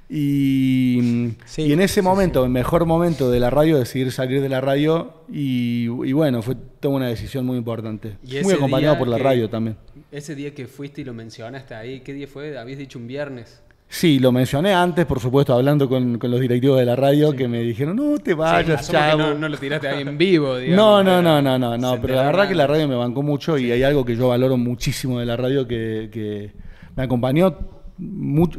[0.09, 4.40] Y, Sí, y en ese sí, momento, el mejor momento de la radio, decidir salir
[4.42, 8.16] de la radio, y, y bueno, fue toda una decisión muy importante.
[8.25, 9.76] Y Muy acompañado por la que- radio también.
[10.11, 12.59] Ese día que fuiste y lo mencionaste ahí, ¿qué día fue?
[12.59, 13.62] Habías dicho un viernes.
[13.88, 17.47] Sí, lo mencioné antes, por supuesto, hablando con, con los directivos de la radio, que
[17.47, 19.18] me dijeron, no te vayas, que chavo.
[19.18, 21.04] no, no lo tiraste ahí en vivo, digamos.
[21.04, 23.71] No, no, no, no, no, pero la verdad que la radio me bancó mucho y
[23.71, 26.52] hay algo que yo valoro muchísimo de la radio que, que
[26.97, 27.54] me acompañó,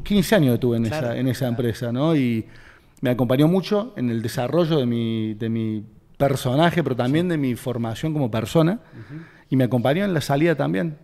[0.03, 2.15] 15 años estuve en, Claro, esa, en esa empresa, ¿no?
[2.15, 2.45] Y
[3.01, 5.83] me acompañó mucho en el desarrollo de mi, de mi
[6.17, 8.79] personaje, pero también de mi formación como persona,
[9.49, 10.97] y me acompañó en la salida también.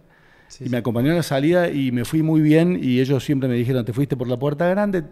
[0.48, 3.48] Sí, y me acompañó en la salida y me fui muy bien y ellos siempre
[3.48, 5.04] me dijeron, te fuiste por la puerta grande,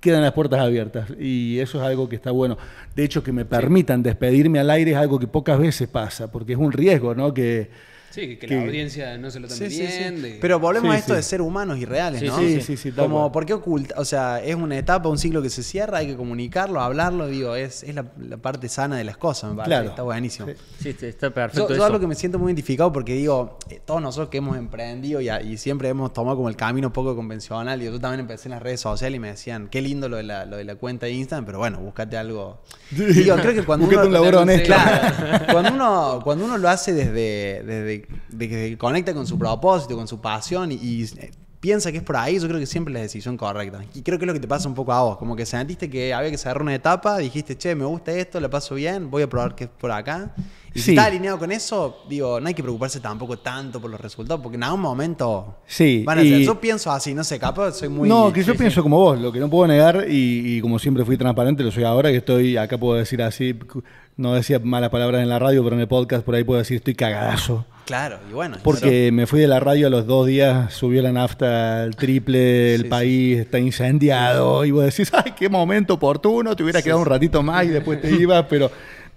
[0.00, 1.08] quedan las puertas abiertas.
[1.18, 2.58] Y eso es algo que está bueno.
[2.94, 6.52] De hecho, que me permitan despedirme al aire es algo que pocas veces pasa, porque
[6.52, 7.32] es un riesgo, ¿no?
[7.32, 7.70] Que,
[8.12, 9.98] Sí, que, que la audiencia no se lo tome Sí, sí, sí.
[9.98, 10.22] bien.
[10.22, 11.16] de- Pero volvemos Sí, a esto sí.
[11.16, 12.38] de ser humanos y reales, Sí, ¿no?
[12.38, 13.32] sí, sí, sí, Como.
[13.32, 13.94] ¿por qué oculta?
[13.98, 17.56] O sea, es una etapa, un ciclo que se cierra, hay que comunicarlo, hablarlo, digo,
[17.56, 19.70] es, es la, la parte sana de las cosas, me parece.
[19.70, 19.88] Claro.
[19.90, 20.48] Está buenísimo.
[20.78, 20.92] Sí.
[20.98, 21.84] Sí, está- Yo, perfecto yo eso.
[21.84, 25.30] algo que me siento muy identificado porque digo, eh, todos nosotros que hemos emprendido y,
[25.30, 28.62] y siempre hemos tomado como el camino poco convencional, y yo también empecé en las
[28.62, 31.12] redes sociales y me decían, qué lindo lo de la, lo de la cuenta de
[31.12, 32.60] Instagram, pero bueno, búscate algo.
[32.90, 34.66] Digo, creo que cuando uno, un laburo honesto.
[34.66, 39.96] Claro, cuando uno, cuando uno lo hace desde, desde de que conecta con su propósito,
[39.96, 42.90] con su pasión y, y, eh, piensa que es por ahí, yo creo que siempre
[42.92, 43.84] es la decisión correcta.
[43.94, 45.88] Y creo que es lo que te pasa un poco a vos, como que sentiste
[45.88, 49.22] que había que cerrar una etapa, dijiste, che, me gusta esto, la paso bien, voy
[49.22, 50.34] a probar que es por acá.
[50.74, 50.84] Y Sí.
[50.86, 54.40] si estás alineado con eso, digo, no hay que preocuparse tampoco tanto por los resultados,
[54.42, 56.40] porque en algún momento Sí, van a ser.
[56.40, 58.08] Yo pienso así, no sé, capaz soy muy...
[58.08, 61.04] no, que yo pienso como vos, lo que no puedo negar, y, y como siempre
[61.04, 63.56] fui transparente, lo soy ahora, que estoy, acá puedo decir así,
[64.16, 66.78] no decía malas palabras en la radio, pero en el podcast por ahí puedo decir
[66.78, 67.66] estoy cagadazo.
[67.84, 68.58] Claro, y bueno.
[68.62, 72.74] Porque me fui de la radio a los dos días, subió la nafta al triple,
[72.76, 77.00] el Sí, país está incendiado, y vos decís, ay, qué momento oportuno, te hubiera quedado
[77.00, 78.70] un ratito más y después te ibas, pero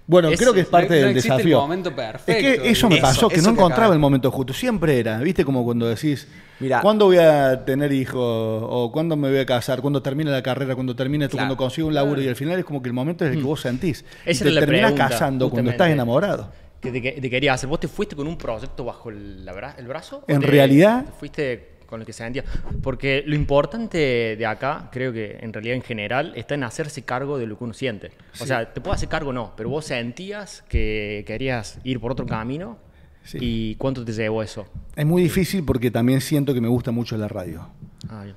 [0.08, 1.60] bueno, creo que es parte no- del no existe el desafío.
[1.60, 3.94] momento es perfecto, que eso me Eso, pasó, que no que encontraba acaba.
[3.94, 6.26] el momento justo, siempre era, viste, como cuando decís,
[6.60, 6.80] Mirá.
[6.80, 8.16] ¿cuándo voy a tener hijos?
[8.20, 9.80] ¿O cuándo me voy a casar?
[9.80, 10.74] ¿Cuándo termine la carrera?
[10.74, 11.36] ¿Cuándo termine esto?
[11.36, 11.48] Claro.
[11.50, 12.20] ¿Cuándo consigo un laburo?
[12.20, 14.04] Y al final es como que el momento es el que vos sentís.
[14.26, 16.50] y Esa te era la terminás pregunta, casando cuando estás enamorado.
[16.80, 17.68] Que te, que te quería hacer.
[17.68, 20.24] ¿Vos te fuiste con un proyecto bajo el, la el brazo?
[20.28, 22.44] En te- realidad- te fuiste con el que se sentía.
[22.82, 23.98] Porque lo importante
[24.36, 27.64] de acá, creo que en realidad en general, está en hacerse cargo de lo que
[27.64, 28.10] uno siente.
[28.40, 32.26] O sea, te puedo hacer cargo no, pero vos sentías que querías ir por otro
[32.26, 32.78] camino.
[33.24, 33.38] Sí.
[33.40, 34.66] ¿Y cuánto te llevó eso?
[34.94, 37.68] Es muy difícil porque también siento que me gusta mucho la radio.
[38.08, 38.36] Ah, bien.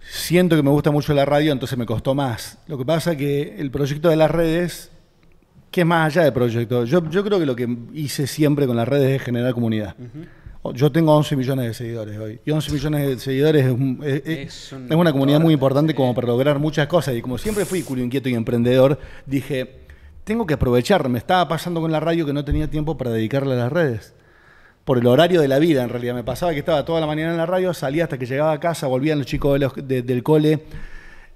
[0.00, 2.58] Siento que me gusta mucho la radio, entonces me costó más.
[2.68, 4.90] Lo que pasa es que el proyecto de las redes,
[5.76, 8.76] que es más allá del proyecto, yo, yo creo que lo que hice siempre con
[8.76, 9.94] las redes es generar comunidad.
[10.72, 12.40] Yo tengo 11 millones de seguidores hoy.
[12.46, 15.52] Y 11 millones de seguidores es, un- es- es- Es un es una comunidad muy
[15.52, 17.14] importante como para lograr muchas cosas.
[17.14, 19.80] Y como siempre fui culo inquieto y emprendedor, dije,
[20.24, 21.08] tengo que aprovechar.
[21.10, 24.14] Me estaba pasando con la radio que no tenía tiempo para dedicarle a las redes
[24.86, 26.14] por el horario de la vida, en realidad.
[26.14, 28.58] Me pasaba que estaba toda la mañana en la radio, salía hasta que llegaba a
[28.60, 30.62] casa, volvían los chicos de los- de- del cole,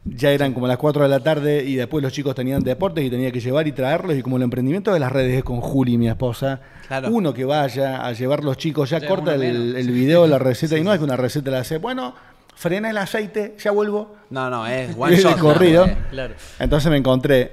[0.04, 3.10] ya eran como las 4 de la tarde y después los chicos tenían deportes y
[3.10, 4.16] tenía que llevar y traerlos.
[4.16, 7.08] Y como el emprendimiento de las redes es con Juli, mi esposa, Claro.
[7.10, 10.82] uno que vaya a llevar los chicos, ya corta el, el video, la receta, y
[10.82, 12.14] no es que una receta la hace, bueno,
[12.54, 14.16] frena el aceite, ya vuelvo.
[14.30, 15.38] No, no, es one shot.
[15.38, 15.86] corrido.
[15.86, 15.92] ¿no?
[16.10, 16.34] Claro.
[16.58, 17.52] Entonces me encontré.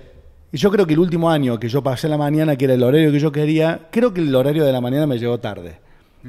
[0.51, 2.81] Y yo creo que el último año que yo pasé la mañana, que era el
[2.83, 5.79] horario que yo quería, creo que el horario de la mañana me llegó tarde.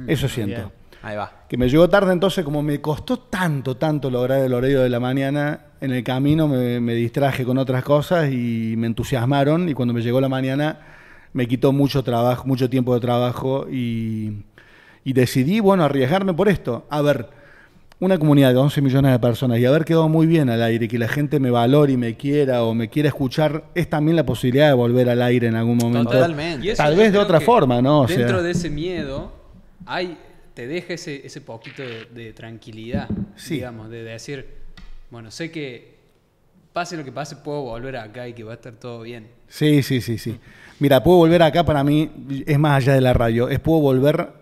[0.07, 0.55] Eso siento.
[0.55, 0.71] bien.
[1.01, 1.31] Ahí va.
[1.47, 4.99] Que me llegó tarde, entonces como me costó tanto, tanto lograr el horario de la
[4.99, 9.93] mañana, en el camino me, me distraje con otras cosas y me entusiasmaron y cuando
[9.93, 10.79] me llegó la mañana
[11.31, 14.43] me quitó mucho trabajo, mucho tiempo de trabajo y,
[15.05, 16.85] Y decidí, bueno, arriesgarme por esto.
[16.89, 17.29] A ver,
[18.01, 20.97] una comunidad de 11 millones de personas y haber quedado muy bien al aire, que
[20.99, 24.67] la gente me valore y me quiera o me quiera escuchar, es también la posibilidad
[24.67, 26.11] de volver al aire en algún momento.
[26.11, 26.71] Totalmente.
[26.71, 28.01] Y Tal vez de otra forma, ¿no?
[28.01, 29.31] O dentro sea- de ese miedo,
[29.85, 30.17] hay,
[30.59, 33.53] te deja ese, ese poquito de, de tranquilidad, Sí.
[33.55, 34.45] digamos, de decir,
[35.09, 35.95] bueno, sé que
[36.73, 39.27] pase lo que pase, puedo volver acá y que va a estar todo bien.
[39.47, 40.37] Sí, sí, sí, sí.
[40.79, 42.11] Mira, puedo volver acá para mí,
[42.45, 44.33] es más allá de la radio, es puedo volver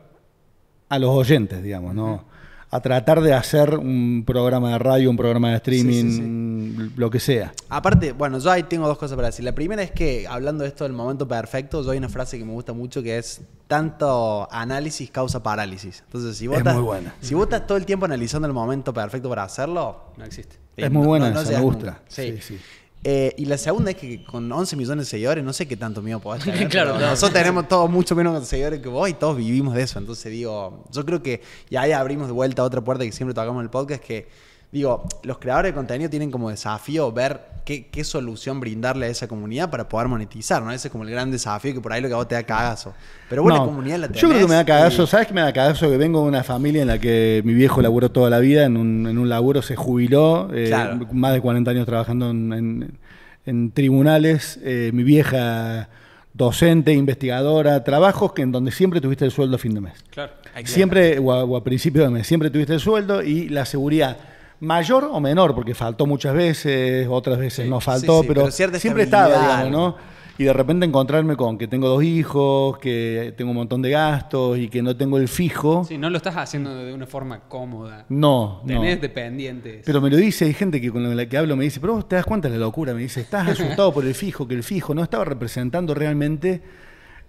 [0.90, 2.26] a los oyentes, digamos, ¿no?
[2.70, 7.54] A tratar de hacer un programa de radio, un programa de streaming, lo que sea.
[7.70, 9.46] Aparte, bueno, yo ahí tengo dos cosas para decir.
[9.46, 12.44] La primera es que, hablando de esto del momento perfecto, yo hay una frase que
[12.44, 16.04] me gusta mucho que es tanto análisis causa parálisis.
[16.08, 17.16] Entonces, si vos, Es estás, muy buena.
[17.22, 20.58] si vos estás todo el tiempo analizando el momento perfecto para hacerlo, No existe.
[20.76, 21.86] Es muy buena esa, me gusta.
[21.86, 22.02] nunca.
[22.10, 22.60] Sí, sí.
[23.10, 26.02] Eh, y la segunda es que con 11 millones de seguidores, no sé qué tanto
[26.02, 26.68] miedo podés tener.
[26.70, 27.12] Claro, claro.
[27.12, 29.98] Nosotros tenemos todos mucho menos seguidores que vos y todos vivimos de eso.
[29.98, 33.62] Entonces digo, yo creo que, y ahí abrimos de vuelta otra puerta que siempre tocamos
[33.62, 34.28] en el podcast, que
[34.72, 39.28] digo, los creadores de contenido tienen como desafío ver qué, qué solución brindarle a esa
[39.28, 40.72] comunidad para poder monetizar, ¿no?
[40.72, 42.44] Ese es como el gran desafío que por ahí lo que a vos te da
[42.44, 42.94] cagazo.
[43.30, 44.22] Pero vos la No, comunidad la tenés.
[44.22, 45.04] Yo creo que me da cagazo.
[45.04, 45.90] y- ¿Sabes qué me da cagazo?
[45.90, 48.78] Que vengo de una familia en la que mi viejo laburó toda la vida, en
[48.78, 51.08] un, en un laburo se jubiló, eh, Claro.
[51.12, 52.98] más de 40 años trabajando en, en-
[53.46, 54.60] en tribunales.
[54.64, 55.90] eh, mi vieja
[56.34, 59.94] docente, investigadora, trabajos que en donde siempre tuviste el sueldo a fin de mes.
[60.12, 60.34] Claro.
[60.66, 64.18] Siempre, o a, o a principio de mes, siempre tuviste el sueldo y la seguridad.
[64.60, 68.52] Mayor o menor, porque faltó muchas veces, otras veces no faltó, sí, sí, pero, pero
[68.52, 70.18] cierta siempre estaba, digamos, ¿no?
[70.40, 74.60] Y de repente encontrarme con que tengo dos hijos, que tengo un montón de gastos
[74.60, 75.84] y que no tengo el fijo.
[75.84, 78.06] Sí, no lo estás haciendo de una forma cómoda.
[78.10, 78.68] No, no.
[78.68, 79.82] Tenés dependientes.
[79.84, 82.08] Pero me lo dice, hay gente que con la que hablo me dice, pero vos
[82.08, 84.64] te das cuenta de la locura, me dice, estás asustado por el fijo, que el
[84.64, 86.62] fijo no estaba representando realmente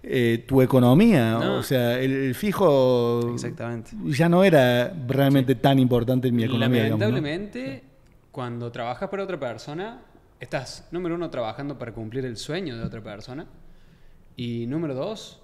[0.03, 1.31] eh, tu economía.
[1.33, 1.55] No.
[1.57, 3.91] O sea, el, el fijo Exactamente.
[4.05, 6.83] ya no era realmente tan importante en mi economía.
[6.85, 7.05] digamos, ¿no?
[7.07, 7.83] Lamentablemente,
[8.31, 10.01] cuando trabajas para otra persona,
[10.39, 13.45] estás, número uno, trabajando para cumplir el sueño de otra persona.
[14.37, 15.41] Y número dos,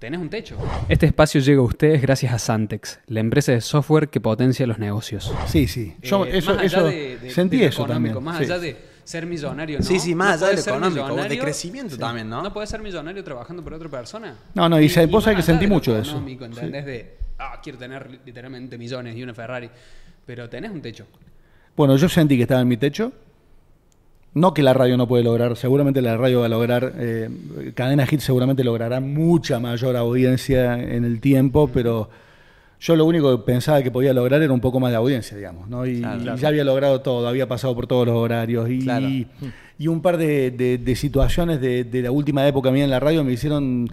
[0.00, 0.56] tenés un techo.
[0.88, 4.78] Este espacio llega a ustedes gracias a Santex, la empresa de software que potencia los
[4.80, 5.32] negocios.
[5.46, 5.94] Sí, sí.
[6.02, 8.24] Yo Eh, eso, más allá eso de- de- sentí de eso económico, también.
[8.24, 8.44] Más sí.
[8.44, 8.76] allá de
[9.08, 9.84] ser millonario, ¿no?
[9.84, 12.42] Sí, sí, más allá de lo económico, de crecimiento también, ¿no?
[12.42, 14.36] No puedes ser millonario trabajando para otra persona.
[14.52, 16.18] No, no, y vos sabés que sentí de mucho de eso.
[16.18, 16.84] ¿entendés?
[16.84, 19.70] De, ah, quiero tener literalmente millones y una Ferrari.
[20.26, 21.06] Pero tenés un techo.
[21.74, 23.10] Bueno, yo sentí que estaba en mi techo.
[24.34, 27.30] No que la radio no puede lograr, seguramente la radio va a lograr, eh,
[27.74, 32.10] Cadena Hit seguramente logrará mucha mayor audiencia en el tiempo, pero
[32.80, 35.68] yo lo único que pensaba que podía lograr era un poco más de audiencia, digamos,
[35.68, 35.84] ¿no?
[35.86, 36.38] Y, Claro, y claro.
[36.38, 39.06] ya había logrado todo, había pasado por todos los horarios y, Claro.
[39.08, 43.00] y un par de, de- de situaciones de, de la última época mía en la
[43.00, 43.88] radio me hicieron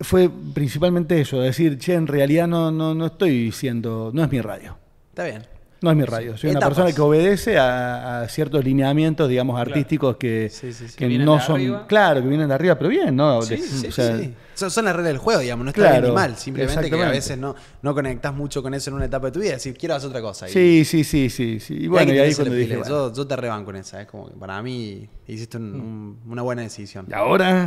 [0.00, 4.40] fue principalmente eso, decir, che, en realidad no, no, no estoy siendo, no es mi
[4.40, 4.76] radio.
[5.10, 5.42] Está bien.
[5.84, 6.36] No es mi radio.
[6.36, 10.96] Soy una persona que obedece a, a ciertos lineamientos, digamos, artísticos que, Sí, sí, sí.
[10.96, 11.56] que no son.
[11.56, 11.86] arriba.
[11.86, 13.42] Claro, que vienen de arriba, pero bien, ¿no?
[13.42, 14.34] Sí, De- sí, o sea, sí.
[14.54, 16.36] Son, son las reglas del juego, digamos, no está Claro, bien ni mal.
[16.36, 19.40] Simplemente que a veces no, no conectás mucho con eso en una etapa de tu
[19.40, 19.56] vida.
[19.78, 20.48] quiero hacer otra cosa.
[20.48, 21.74] Y- Sí, sí, sí, sí, sí.
[21.80, 24.00] Y bueno, y ahí cuando dije, bueno, yo, yo te rebanco en esa.
[24.00, 27.06] Es como que para mí hiciste un- un- una buena decisión.
[27.10, 27.66] ¿y ahora?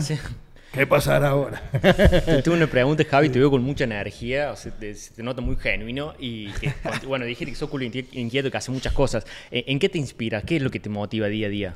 [0.71, 1.61] ¿Qué pasará ahora?
[1.81, 5.23] Te tengo una pregunta, Javi, te veo con mucha energía, o sea, te, se te
[5.23, 6.71] nota muy genuino y que,
[7.07, 9.25] bueno, dijiste que sos culo inquie- inquieto, que hace muchas cosas.
[9.49, 10.41] ¿En, en qué te inspira?
[10.43, 11.75] ¿Qué es lo que te motiva día a día?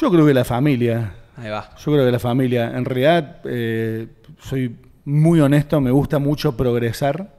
[0.00, 1.14] Yo creo que la familia.
[1.36, 1.70] Ahí va.
[1.78, 2.76] Yo creo que la familia.
[2.76, 4.06] En realidad, eh,
[4.40, 7.34] soy muy honesto, me gusta mucho progresar.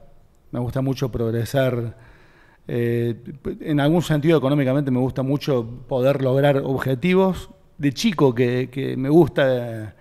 [0.50, 1.96] Me gusta mucho progresar.
[2.68, 3.16] eh,
[3.60, 7.50] en algún sentido, económicamente, me gusta mucho poder lograr objetivos.
[7.80, 9.94] De chico, que, que me gusta.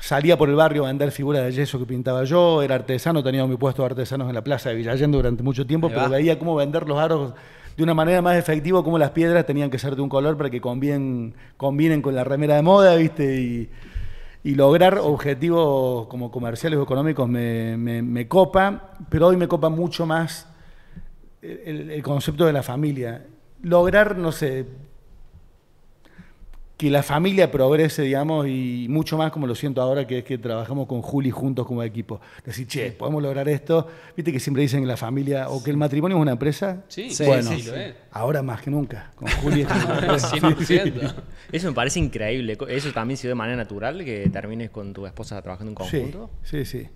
[0.00, 2.62] salía por el barrio a vender figuras de yeso que pintaba yo.
[2.62, 5.88] Era artesano, tenía mi puesto de artesanos en la plaza de Villayendo durante mucho tiempo,
[5.88, 7.34] pero veía cómo vender los aros
[7.76, 10.50] de una manera más efectiva, cómo las piedras tenían que ser de un color para
[10.50, 13.40] que combinen, combinen con la remera de moda, ¿viste?
[13.40, 13.70] Y,
[14.44, 19.70] y lograr objetivos como comerciales o económicos me, me- me copa, pero hoy me copa
[19.70, 20.48] mucho más
[21.42, 23.26] el, el concepto de la familia.
[23.62, 24.66] Lograr, no sé,
[26.80, 30.38] que la familia progrese, digamos, y mucho más como lo siento ahora, que es que
[30.38, 32.22] trabajamos con Juli juntos como equipo.
[32.42, 33.86] Decir, che, podemos lograr esto.
[34.16, 36.82] Viste que siempre dicen que la familia, o que el matrimonio es una empresa.
[36.88, 37.94] Sí, Sí, bueno, sí, lo es.
[38.12, 39.10] ahora más que nunca.
[39.14, 40.30] Con Juli es una empresa.
[40.30, 41.14] 100%.
[41.52, 42.56] Eso me parece increíble.
[42.70, 46.30] ¿Eso también se dio de manera natural, que termines con tu esposa trabajando en conjunto?
[46.42, 46.88] sí, sí.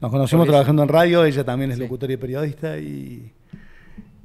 [0.00, 3.32] Nos conocimos Porque- trabajando en radio, ella también es locutora y periodista y...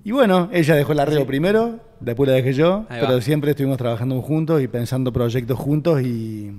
[0.05, 3.21] Y bueno, ella dejó la radio primero, después la dejé yo, Ahí pero va.
[3.21, 6.51] siempre estuvimos trabajando juntos y pensando proyectos juntos y...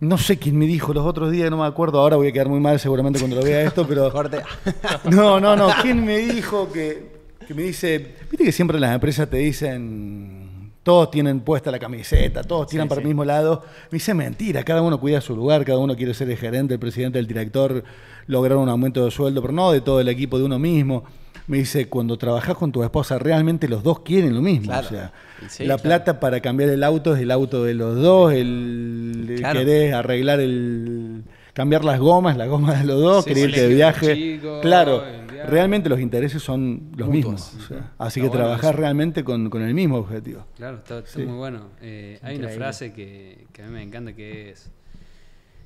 [0.00, 2.50] No sé quién me dijo los otros días, no me acuerdo, ahora voy a quedar
[2.50, 4.12] muy mal seguramente cuando lo vea esto, pero...
[5.10, 5.70] No, no, no.
[5.80, 11.10] ¿Quién me dijo que, que me dice, viste que siempre las empresas te dicen, todos
[11.10, 13.62] tienen puesta la camiseta, todos tiran para el mismo lado?
[13.90, 16.80] Me dice, mentira, cada uno cuida su lugar, cada uno quiere ser el gerente, el
[16.80, 17.82] presidente, el director,
[18.26, 21.04] lograr un aumento de sueldo, pero no de todo el equipo, de uno mismo.
[21.46, 24.66] Me dice, cuando trabajás con tu esposa, realmente los dos quieren lo mismo.
[24.66, 24.86] Claro.
[24.86, 25.12] O sea,
[25.48, 25.82] sí, la claro.
[25.82, 29.58] plata para cambiar el auto es el auto de los dos, el, el Claro.
[29.60, 31.24] querés arreglar el...
[31.52, 34.14] Cambiar las gomas, las gomas de los dos, Sí, querés irte de viaje.
[34.14, 35.46] chico, claro, viaje.
[35.50, 37.54] realmente los intereses son los mismos.
[37.58, 38.78] o sea, así Está que bueno trabajás eso.
[38.78, 40.46] realmente con, con el mismo objetivo.
[40.56, 41.22] Claro, está, está Sí.
[41.26, 41.64] muy bueno.
[41.82, 44.70] Eh, hay una frase que, que a mí me encanta que es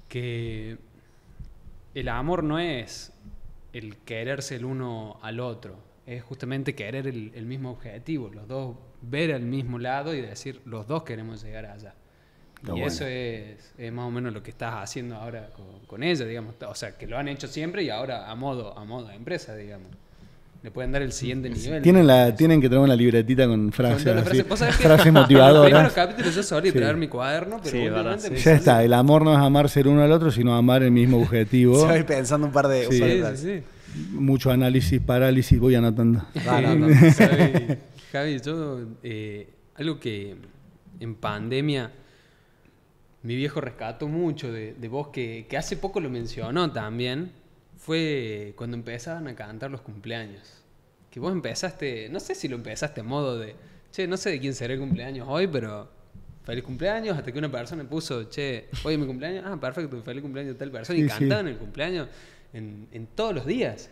[0.09, 0.79] que
[1.95, 3.13] el amor no es
[3.75, 8.77] el quererse el uno al otro, es justamente querer el, el mismo objetivo, los dos
[9.03, 11.95] ver al mismo lado y decir, los dos queremos llegar allá.
[12.57, 12.87] Está y bueno.
[12.87, 16.55] eso es, es más o menos lo que estás haciendo ahora con, con ella, digamos.
[16.67, 19.55] O sea, que lo han hecho siempre y ahora a modo, a modo de empresa,
[19.55, 19.91] digamos.
[20.65, 21.83] Le pueden dar el siguiente nivel.
[21.83, 24.49] Tienen, la, tienen que tener una libretita con Con frases, así, frases.
[24.49, 25.71] Vos sabés que frases En los motivadoras.
[25.71, 26.79] primeros capítulos yo solía Sí.
[26.79, 29.87] traer mi cuaderno, pero Sí, verdad, me Ya está, el amor no es amar ser
[29.89, 31.79] uno al otro, sino amar el mismo objetivo.
[31.79, 32.87] Se va a ir pensando un par de.
[32.91, 32.99] Sí.
[32.99, 34.09] par de Sí, sí, sí.
[34.13, 36.25] Mucho análisis, parálisis, voy anotando.
[36.47, 36.87] No, no, no.
[37.13, 37.77] Javi,
[38.11, 40.35] Javi, yo, eh, algo que
[40.99, 41.93] en pandemia
[43.23, 47.33] mi viejo rescató mucho de, de vos, que, que hace poco lo mencionó también,
[47.85, 50.63] fue cuando empezaban a cantar los cumpleaños.
[51.11, 53.55] Que vos empezaste, no sé si lo empezaste a modo de,
[53.93, 55.89] che, no sé de quién será el cumpleaños hoy, pero
[56.45, 60.23] feliz cumpleaños, hasta que una persona puso, che, hoy es mi cumpleaños, ah, perfecto, feliz
[60.23, 61.19] cumpleaños de tal persona, Sí, y sí.
[61.19, 62.09] cantaban el cumpleaños
[62.55, 63.91] en, en todos los días.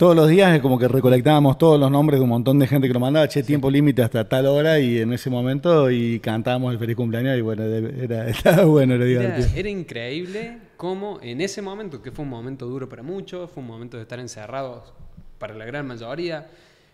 [0.00, 2.88] Todos los días es como que recolectábamos todos los nombres de un montón de gente
[2.88, 6.72] que lo mandaba, che, tiempo límite hasta tal hora y en ese momento y cantábamos
[6.72, 9.48] el feliz cumpleaños y bueno, era, estaba bueno, era Era, divertido.
[9.54, 13.66] era increíble cómo en ese momento, que fue un momento duro para muchos, fue un
[13.66, 14.90] momento de estar encerrados
[15.38, 16.48] para la gran mayoría,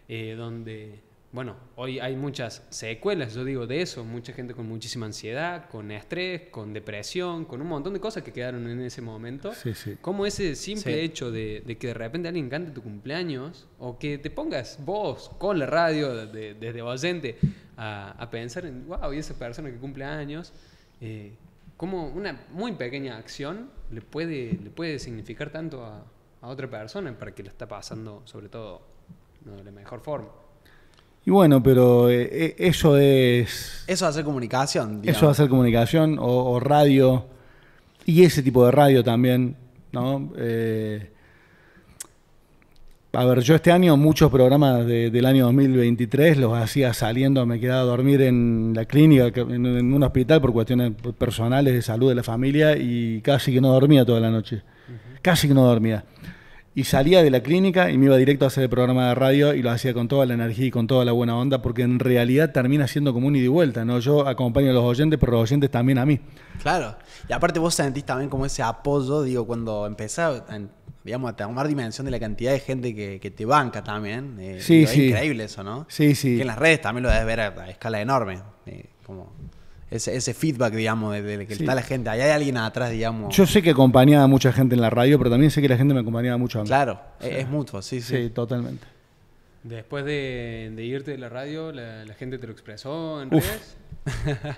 [0.09, 0.99] eh, donde,
[1.33, 5.91] bueno, hoy hay muchas secuelas, yo digo de eso, mucha gente con muchísima ansiedad, con
[5.91, 9.53] estrés, con depresión, con un montón de cosas que quedaron en ese momento.
[9.53, 9.97] Sí, sí.
[10.01, 11.01] Como ese simple Sí.
[11.01, 15.31] hecho de, de que de repente alguien cante tu cumpleaños o que te pongas vos
[15.39, 17.37] con la radio de- desde oyente
[17.77, 20.53] a, a pensar en, wow, y esa persona que cumple años,
[21.03, 21.35] eh,
[21.77, 26.03] como una muy pequeña acción le puede, le puede significar tanto a,
[26.41, 28.81] a otra persona para que lo está pasando, sobre todo,
[29.45, 30.31] no de la mejor forma.
[31.27, 35.03] Y bueno, pero eh, eh, eso es Eso va a ser comunicación.
[35.03, 35.17] digamos.
[35.19, 37.27] Eso va a ser comunicación o, o radio
[38.05, 39.57] y ese tipo de radio también,
[39.93, 40.33] ¿no?
[40.39, 41.11] Eh,
[43.13, 47.59] a ver, yo este año muchos programas de- del año 2023 los hacía saliendo, me
[47.59, 52.15] quedaba a dormir en la clínica, en un hospital por cuestiones personales de salud de
[52.15, 54.63] la familia y casi que no dormía toda la noche.
[55.23, 56.05] Casi que no dormía.
[56.77, 59.55] Y salía de la clínica y me iba directo a hacer el programa de radio
[59.55, 61.99] y lo hacía con toda la energía y con toda la buena onda, porque en
[61.99, 63.99] realidad termina siendo como un ida y vuelta, ¿no?
[63.99, 66.21] Yo acompaño a los oyentes, pero los oyentes también a mí.
[66.61, 66.95] Claro.
[67.29, 70.43] Y aparte vos sentís también como ese apoyo, digo, cuando empezás
[71.03, 74.37] digamos, a tomar dimensión de la cantidad de gente que, que te banca también.
[74.39, 75.03] eh, Sí, digo, sí.
[75.05, 75.87] Es increíble eso, ¿no?
[75.89, 76.35] Sí, sí.
[76.37, 78.41] Que en las redes también lo debes ver a, a escala enorme.
[78.67, 79.33] eh, como
[79.91, 81.63] ese, ese feedback, digamos, de, de que Sí.
[81.63, 82.11] está la gente.
[82.11, 83.35] Ahí hay alguien atrás, digamos.
[83.37, 85.77] Yo sé que acompañaba a mucha gente en la radio, pero también sé que la
[85.77, 86.69] gente me acompañaba mucho a mí.
[86.69, 88.17] Claro, es, es mutuo, sí, sí.
[88.25, 88.87] Sí, totalmente.
[89.63, 93.45] Después de, de irte de la radio, la, la gente te lo expresó en Uf.
[93.47, 93.77] redes.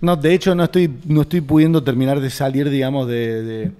[0.00, 3.42] No, de hecho no estoy, no estoy pudiendo terminar de salir, digamos, de...
[3.42, 3.72] de-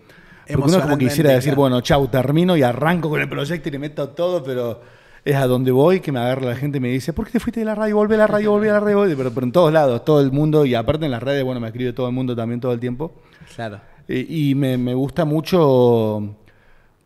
[0.52, 1.60] porque uno como quisiera decir, claro.
[1.62, 4.82] bueno, chau, termino y arranco con el proyecto y le meto todo, pero
[5.24, 7.40] es a donde voy que me agarra la gente y me dice, ¿por qué te
[7.40, 7.96] fuiste de la radio?
[7.96, 9.14] Volví a la radio, volví a la radio, volví".
[9.14, 11.66] pero, pero en todos lados, todo el mundo, y aparte en las redes, bueno, me
[11.68, 13.12] escribe todo el mundo también todo el tiempo.
[13.54, 13.80] Claro.
[14.08, 16.34] Y, y me, me gusta mucho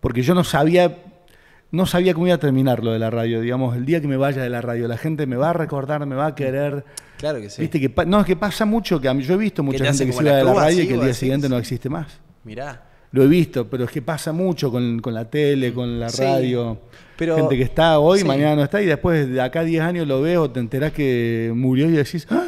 [0.00, 0.98] porque yo no sabía,
[1.70, 3.40] no sabía cómo iba a terminar lo de la radio.
[3.40, 6.05] Digamos, el día que me vaya de la radio, la gente me va a recordar,
[6.07, 6.85] me va a querer.
[7.18, 7.62] Claro que sí.
[7.62, 9.85] Viste que no, es que pasa mucho que a mí, yo he visto mucha te
[9.87, 12.07] gente que se iba de la radio y que el día siguiente no existe más.
[12.44, 12.83] Mirá.
[13.12, 16.22] Lo he visto, pero es que pasa mucho con, con la tele, con la Sí,
[16.22, 16.81] radio.
[17.16, 18.24] Pero- Gente que está hoy, sí.
[18.24, 21.53] mañana no está, y después de acá a 10 años lo veo, te enterás que
[21.55, 22.44] murió y decís, ¡Ah,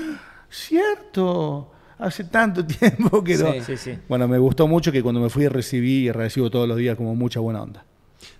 [0.51, 3.53] cierto, hace tanto tiempo que no.
[3.63, 3.99] Sí, sí.
[4.09, 7.15] Bueno, me gustó mucho que cuando me fui recibí y recibo todos los días como
[7.15, 7.85] mucha buena onda.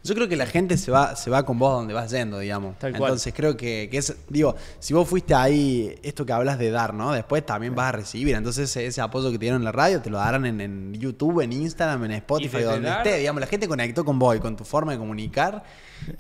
[0.05, 2.79] Yo creo que la gente se va, se va con vos donde vas yendo, digamos.
[2.79, 3.11] Tal cual.
[3.11, 6.95] Entonces creo que, que es, digo, si vos fuiste ahí, esto que hablas de dar,
[6.95, 7.13] ¿no?
[7.13, 8.35] Después también vas a recibir.
[8.37, 10.95] Entonces ese, ese apoyo que te dieron en la radio te lo darán en, en
[10.95, 13.19] YouTube, en Instagram, en Spotify, donde dar- esté.
[13.19, 15.65] Digamos, la gente conectó con vos y con tu forma de comunicar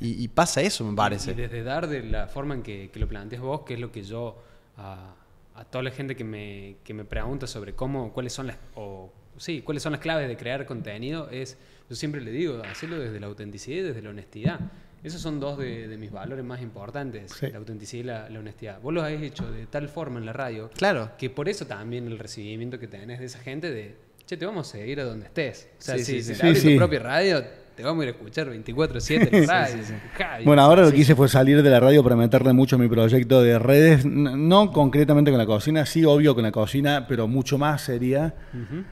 [0.00, 1.34] y, y pasa eso, me Y parece.
[1.34, 4.02] desde dar de la forma en que, que lo planteas vos, que es lo que
[4.02, 4.42] yo
[4.76, 5.14] a,
[5.54, 9.12] a toda la gente que me, que me pregunta sobre cómo, cuáles son las, o
[9.38, 11.56] sí, cuáles son las claves de crear contenido, es,
[11.88, 14.60] yo siempre le digo, hacerlo desde la autenticidad y desde la honestidad.
[15.04, 17.46] Esos son dos de, de mis valores más importantes, Sí.
[17.50, 18.80] la autenticidad y la, la honestidad.
[18.80, 21.12] Vos lo habéis hecho de tal forma en la radio Claro.
[21.16, 23.94] que por eso también el recibimiento que tenés de esa gente de,
[24.26, 25.68] che, te vamos a seguir a donde estés.
[25.78, 27.44] O sea, Sí, si, sí, si te abres tu propia radio,
[27.76, 29.76] te vamos a ir a escuchar 24-7 en la radio.
[30.16, 30.44] Javi.
[30.44, 32.88] Bueno, ahora lo que hice fue salir de la radio para meterle mucho a mi
[32.88, 37.58] proyecto de redes, no concretamente con la cocina, sí, obvio con la cocina, pero mucho
[37.58, 38.34] más sería.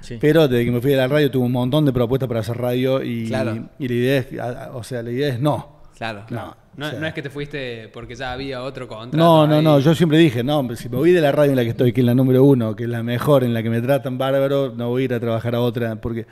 [0.01, 0.19] Sí.
[0.21, 2.59] Pero desde que me fui de la radio tuve un montón de propuestas para hacer
[2.59, 3.69] radio y, Claro.
[3.79, 4.27] y la idea es,
[4.75, 5.73] o sea, la idea es no.
[5.97, 6.27] Claro.
[6.29, 9.17] No, No, o sea, no es que te fuiste porque ya había otro contrato.
[9.17, 9.65] no, no, ahí.
[9.65, 11.93] no, yo siempre dije, no, si me voy de la radio en la que estoy,
[11.93, 14.75] que es la número uno, que es la mejor, en la que me tratan bárbaro,
[14.77, 16.27] no voy a ir a trabajar a otra, porque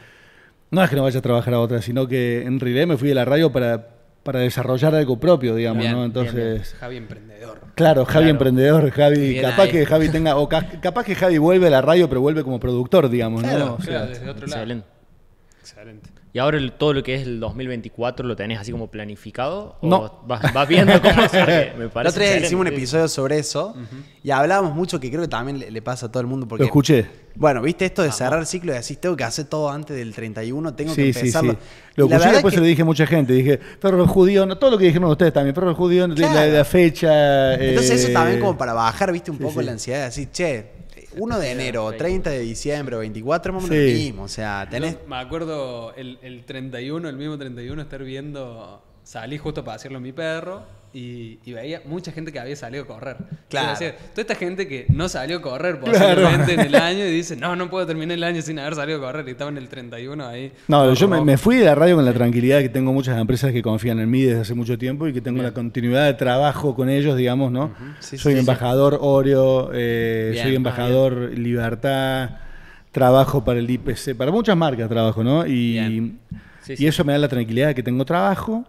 [0.73, 3.09] no es que no vaya a trabajar a otra, sino que en realidad me fui
[3.09, 3.87] de la radio para,
[4.25, 5.99] para desarrollar algo propio, digamos, Bien, ¿no?
[5.99, 6.75] bien, Entonces...
[6.81, 7.61] Javi emprendedor.
[7.75, 8.31] Claro, Javi Claro.
[8.31, 9.71] emprendedor, Javi, Bien capaz ahí.
[9.71, 12.59] que Javi tenga, o ca- capaz que Javi vuelve a la radio, pero vuelve como
[12.61, 13.75] productor, digamos, Claro, ¿no?
[13.75, 14.61] O sea, Claro, desde otro lado.
[14.63, 14.87] Excelente.
[15.61, 16.11] Excelente.
[16.35, 19.77] ¿Y ahora el- todo lo que es el 2024 lo tenés así como planificado?
[19.83, 20.23] ¿O No.
[20.27, 22.47] vas, vas viendo cómo se Me El parece otro día excelente.
[22.47, 23.75] hicimos un episodio sobre eso
[24.25, 26.63] y hablábamos mucho que creo que también le, le pasa a todo el mundo porque
[26.63, 27.07] lo escuché.
[27.35, 30.15] Bueno, viste esto de cerrar el ciclo y decís, tengo que hacer todo antes del
[30.15, 31.53] 31, tengo Sí, que sí, empezarlo.
[31.53, 31.59] sí.
[31.59, 33.33] Y Lo la escuché verdad después que- se lo dije a mucha gente.
[33.35, 36.53] Dije, perro judío, no, todo lo que dijeron ustedes también, perro judío, la- Claro.
[36.53, 37.55] la, fecha.
[37.57, 39.67] Entonces eso eh, también como para bajar, viste, un sí, poco sí.
[39.67, 40.67] la ansiedad de decir, che,
[41.17, 43.73] 1 de enero, 30 de diciembre, 24, más o Sí.
[43.75, 44.23] menos lo mismo.
[44.25, 44.95] O sea, tenés...
[44.95, 48.83] Yo me acuerdo el, el 31, el mismo 31, estar viendo.
[49.05, 50.63] Salí justo para hacerlo a mi perro
[50.95, 53.17] y, y veía mucha gente que había salido a correr.
[53.49, 53.71] Claro.
[53.71, 55.99] Decía, toda esta gente que no salió a correr Claro.
[55.99, 58.99] posiblemente en el año y dice, no, no puedo terminar el año sin haber salido
[58.99, 59.27] a correr.
[59.27, 60.53] Y estaba en el 31 ahí.
[60.69, 63.63] No, yo me, fui de la radio con la tranquilidad que tengo muchas empresas que
[63.63, 66.89] confían en mí desde hace mucho tiempo y que tengo la continuidad de trabajo con
[66.91, 67.75] ellos, digamos, ¿no?
[68.01, 72.31] Sí, soy sí, embajador Oreo, eh, soy ah, embajador Libertad,
[72.93, 75.47] trabajo para el IPC, para muchas marcas trabajo, ¿no?
[75.47, 76.19] Y,
[76.69, 78.65] y eso me da la tranquilidad de que tengo trabajo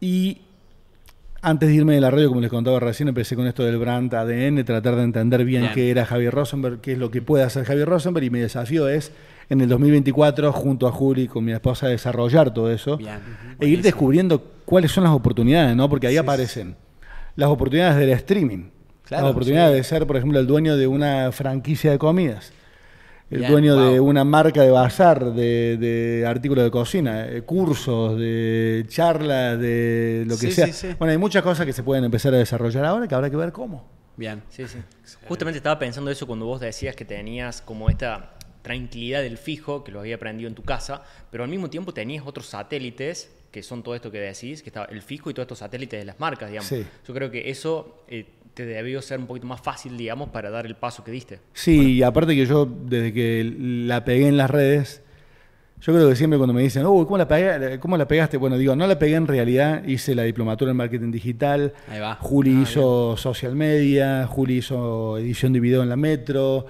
[0.00, 0.38] y
[1.40, 4.12] antes de irme de la radio, como les contaba recién, empecé con esto del brand
[4.12, 5.74] ADN, tratar de entender bien, Bien.
[5.74, 8.88] qué era Javier Rosenberg, qué es lo que puede hacer Javier Rosenberg, y mi desafío
[8.88, 9.12] es,
[9.48, 13.18] en el 2024, junto a Juli, con mi esposa, desarrollar todo eso, Bien.
[13.60, 15.88] e ir descubriendo cuáles son las oportunidades, ¿no?
[15.88, 16.74] Porque ahí aparecen
[17.36, 18.70] las oportunidades del streaming,
[19.04, 19.76] Claro, las oportunidades sí.
[19.78, 22.52] de ser, por ejemplo, el dueño de una franquicia de comidas.
[23.30, 28.18] El Bien, dueño de una marca de bazar, de, de artículos de cocina, eh, cursos,
[28.18, 30.66] de charlas, de lo que Sí, sea.
[30.68, 30.88] sí, sí.
[30.98, 33.52] Bueno, hay muchas cosas que se pueden empezar a desarrollar ahora que habrá que ver
[33.52, 33.86] cómo.
[34.16, 34.42] Bien.
[34.48, 34.78] Sí, sí.
[35.28, 39.92] Justamente estaba pensando eso cuando vos decías que tenías como esta tranquilidad del fijo, que
[39.92, 43.82] lo había aprendido en tu casa, pero al mismo tiempo tenías otros satélites, que son
[43.82, 46.48] todo esto que decís, que estaba el fijo y todos estos satélites de las marcas,
[46.50, 46.68] digamos.
[46.68, 46.84] Sí.
[47.06, 48.26] Yo creo que eso eh,
[48.58, 51.38] te debió ser un poquito más fácil, digamos, para dar el paso que diste.
[51.52, 53.54] Sí, y aparte que yo, desde que
[53.86, 55.00] la pegué en las redes,
[55.80, 58.36] yo creo que siempre cuando me dicen, uy, ¿cómo la, pegué- ¿cómo la pegaste?
[58.36, 62.16] Bueno, digo, no la pegué en realidad, hice la diplomatura en marketing digital, Ahí va.
[62.16, 66.66] Juli hizo social media, Juli hizo edición de video en la metro,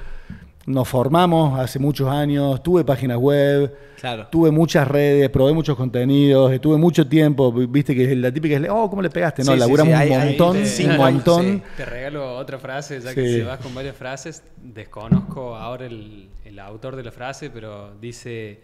[0.69, 4.29] nos formamos hace muchos años, tuve páginas web, Claro.
[4.31, 8.89] tuve muchas redes, probé muchos contenidos, estuve mucho tiempo, viste que la típica es, oh,
[8.89, 9.43] ¿cómo le pegaste?
[9.45, 11.63] No, Sí, laburamos sí, un montón, te- un cinco años, montón.
[11.77, 14.43] Te regalo otra frase, ya que se vas con varias frases.
[14.63, 18.61] Desconozco ahora el, el autor de la frase, pero dice: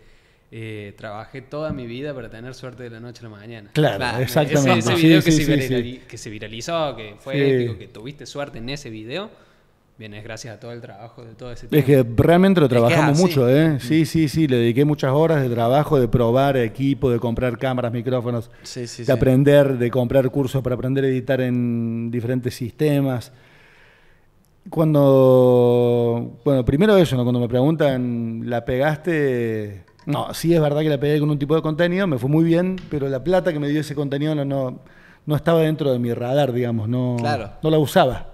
[0.53, 3.71] eh, Trabajé toda mi vida para tener suerte de la noche a la mañana.
[3.73, 4.79] Claro, Claro, exactamente.
[4.79, 6.01] Ese, video sí, que, sí, se sí.
[6.07, 9.31] que se viralizó, que fue épico, que tuviste suerte en ese video,
[9.98, 11.87] bien, es gracias a todo el trabajo de todo ese Es tiempo.
[12.16, 13.78] que realmente lo es trabajamos mucho, ¿eh?
[13.80, 17.92] Sí, sí, sí, le dediqué muchas horas de trabajo, de probar equipo, de comprar cámaras,
[17.92, 19.12] micrófonos, Sí, sí, de sí.
[19.12, 23.33] aprender, de comprar cursos para aprender a editar en diferentes sistemas.
[24.70, 27.22] Cuando, bueno, primero eso, ¿no?
[27.24, 29.85] Cuando me preguntan, ¿la pegaste?
[30.07, 32.44] No, sí es verdad que la pegué con un tipo de contenido, me fue muy
[32.44, 34.80] bien, pero la plata que me dio ese contenido no, no,
[35.26, 37.50] no estaba dentro de mi radar, digamos, no, Claro.
[37.62, 38.34] no la usaba.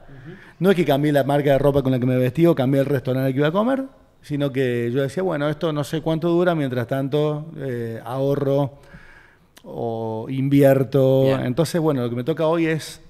[0.59, 2.81] No es que cambié la marca de ropa con la que me vestí o cambié
[2.81, 3.85] el restaurante al que iba a comer,
[4.23, 8.79] sino que yo decía, bueno, esto no sé cuánto dura, mientras tanto eh, ahorro
[9.65, 11.25] o invierto.
[11.25, 11.41] Bien.
[11.41, 13.01] Entonces, bueno, lo que me toca hoy es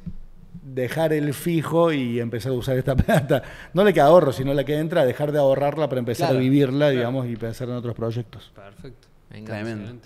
[0.62, 3.42] dejar el fijo y empezar a usar esta plata.
[3.74, 6.42] No la que ahorro, sino la que entra, dejar de ahorrarla para empezar Claro, a
[6.42, 8.52] vivirla, digamos, y pensar en otros proyectos.
[8.54, 9.08] Perfecto.
[9.30, 9.64] Me encanta.
[9.64, 10.00] Tremendo.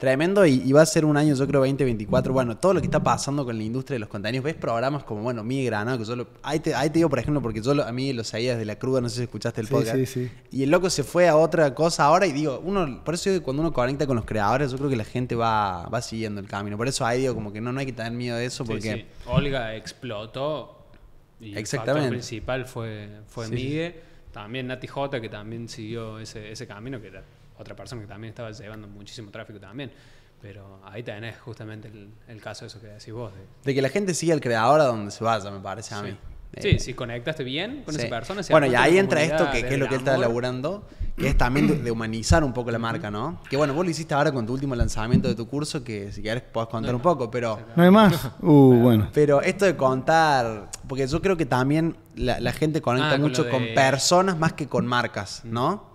[0.00, 2.32] Tremendo y, y va a ser un año, yo creo, 2024.
[2.32, 4.42] Bueno, todo lo que está pasando con la industria de los contenidos.
[4.44, 7.18] Ves programas como, bueno, Mi Granado, que yo lo- ahí, te, ahí te digo, por
[7.18, 9.60] ejemplo, porque yo lo- a mí lo seguía desde la cruda, no sé si escuchaste
[9.60, 9.96] el Sí, podcast.
[9.96, 10.30] sí, sí.
[10.50, 13.40] Y el loco se fue a otra cosa ahora y digo, uno, por eso digo
[13.42, 16.40] que cuando uno conecta con los creadores, yo creo que la gente va, va siguiendo
[16.40, 16.78] el camino.
[16.78, 18.92] Por eso ahí digo, como que no, no hay que tener miedo de eso, porque...
[18.94, 19.04] sí.
[19.26, 20.78] Olga explotó
[21.40, 22.00] y el Exactamente.
[22.00, 24.00] factor principal fue, fue Sí, Migue.
[24.32, 27.22] también Nati J, que también siguió ese, ese camino, que era
[27.60, 29.90] otra persona que también estaba llevando muchísimo tráfico también.
[30.42, 33.30] Pero ahí tenés justamente el, el caso de eso que decís vos.
[33.34, 36.02] de- De que la gente siga al creador a donde se vaya, me parece a
[36.02, 36.16] mí.
[36.58, 38.00] Sí, Eh, si conectaste bien con sí.
[38.00, 38.42] esa persona.
[38.42, 40.26] se Bueno, y ahí entra esto que, que es lo que él está amor.
[40.26, 43.40] laburando, que es también de, de humanizar un poco la marca, ¿no?
[43.48, 46.22] Que bueno, vos lo hiciste ahora con tu último lanzamiento de tu curso, que si
[46.22, 47.60] querés podés contar un poco, pero...
[47.76, 48.30] ¿No hay más?
[48.42, 49.10] Uh, bueno.
[49.12, 53.20] Pero esto de contar, porque yo creo que también la, la gente conecta Ah, con
[53.22, 55.89] mucho lo con de- personas más que con marcas, ¿no?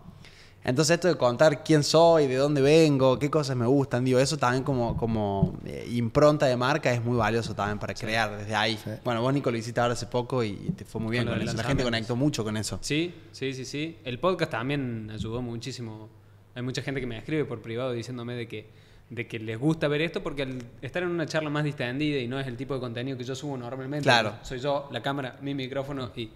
[0.66, 4.36] Entonces esto de contar quién soy, de dónde vengo, qué cosas me gustan, digo, eso
[4.36, 8.80] también como, como eh, impronta de marca es muy valioso también para crear desde ahí.
[9.04, 11.40] Bueno, vos Nico lo hiciste ahora hace poco y, y te fue muy bien Con
[11.40, 11.56] eso.
[11.56, 12.80] La gente conectó mucho con eso.
[12.82, 13.98] Sí, sí, sí, sí.
[14.04, 16.10] El podcast también ayudó muchísimo.
[16.56, 18.68] Hay mucha gente que me escribe por privado diciéndome de que,
[19.12, 22.28] de que les gusta ver esto porque al estar en una charla más distendida y
[22.28, 24.06] no es el tipo de contenido que yo subo normalmente.
[24.06, 24.34] Claro.
[24.42, 26.32] Soy yo, la cámara, mi micrófono y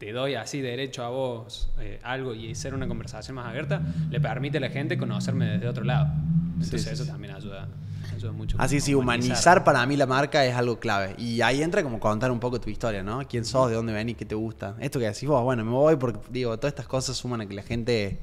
[0.00, 4.18] te doy así derecho a vos eh, algo y ser una conversación más abierta, le
[4.18, 6.08] permite a la gente conocerme desde otro lado.
[6.54, 7.68] Entonces eso también ayuda,
[8.16, 8.56] ayuda mucho.
[8.58, 11.14] Así sí, humanizar para mí la marca es algo clave.
[11.18, 13.20] Y ahí entra como contar un poco tu historia, ¿no?
[13.28, 13.68] ¿Quién sos?
[13.68, 14.16] ¿De dónde venís?
[14.16, 14.74] ¿Qué te gusta?
[14.80, 17.54] Esto que decís vos, bueno, me voy porque, digo, todas estas cosas suman a que
[17.54, 18.18] la gente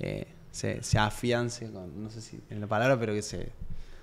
[0.00, 3.48] eh, se, se afiance, con, no sé si en la palabra, pero que se,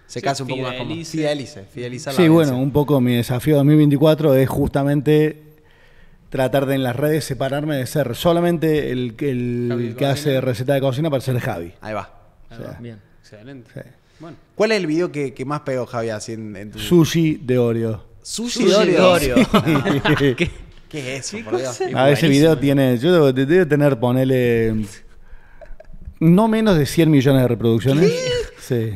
[0.07, 0.85] se Sí, case un poco más como...
[0.89, 1.17] fidelice.
[1.17, 2.51] Fidelice, fidelizar la Sí, audiencia.
[2.53, 5.50] bueno, un poco mi desafío 2024 es justamente
[6.31, 10.05] tratar de en las redes separarme de ser solamente el, que- el Javi de que
[10.07, 10.41] hace cocina.
[10.41, 11.73] receta de cocina para ser Javi.
[11.81, 12.09] Ahí va.
[12.49, 12.77] Ahí O sea, va.
[12.79, 12.97] Bien.
[13.19, 13.69] Excelente.
[13.73, 13.81] Sí.
[14.19, 14.37] Bueno.
[14.55, 16.79] ¿Cuál es el video que, que más pegó, Javi, así en, en tu...
[16.79, 18.03] Sushi de Oreo.
[18.23, 19.35] Sushi, Sushi de de Oreo.
[19.35, 20.35] Oreo.
[20.89, 21.79] ¿Qué es eso, por Dios?
[21.95, 24.75] A ese video tiene, yo debo, debe tener, ponele,
[26.19, 28.11] no menos de 100 millones de reproducciones.
[28.59, 28.91] Sí.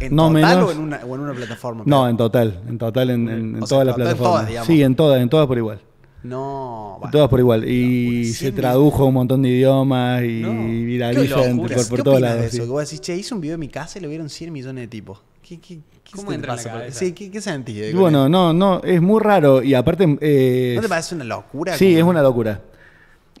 [0.00, 0.68] ¿En no total menos.
[0.68, 1.82] o en una, o en una plataforma?
[1.86, 4.32] No, en total, en total, en, en- en todas las plataformas.
[4.32, 4.66] todas, digamos.
[4.66, 5.80] sí, en todas, en todas por igual.
[6.24, 7.10] No, En bueno.
[7.12, 7.68] todas por igual.
[7.68, 10.52] Y se 100 tradujo a un montón de idiomas y No.
[10.86, 12.42] viraliza en- por, por ¿Qué todos de lados.
[12.44, 12.50] eso?
[12.56, 12.60] sí.
[12.60, 14.82] Que vos decís, che, hice un video en mi casa y lo vieron 100 millones
[14.84, 15.20] de tipos.
[15.46, 16.98] ¿Qué, qué, qué ¿Cómo entra en la pasa cabeza?
[17.00, 19.62] Sí, ¿qué, qué bueno, no, no, es muy raro.
[19.62, 20.16] Y aparte.
[20.20, 21.76] eh, ¿No te parece una locura?
[21.76, 22.60] Sí, Como- es una locura.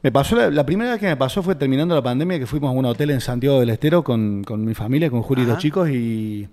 [0.02, 2.70] Me pasó la, la primera vez que me pasó fue terminando la pandemia, que fuimos
[2.70, 5.58] a un hotel en Santiago del Estero con, con mi familia, con Juli y los
[5.58, 6.48] chicos, y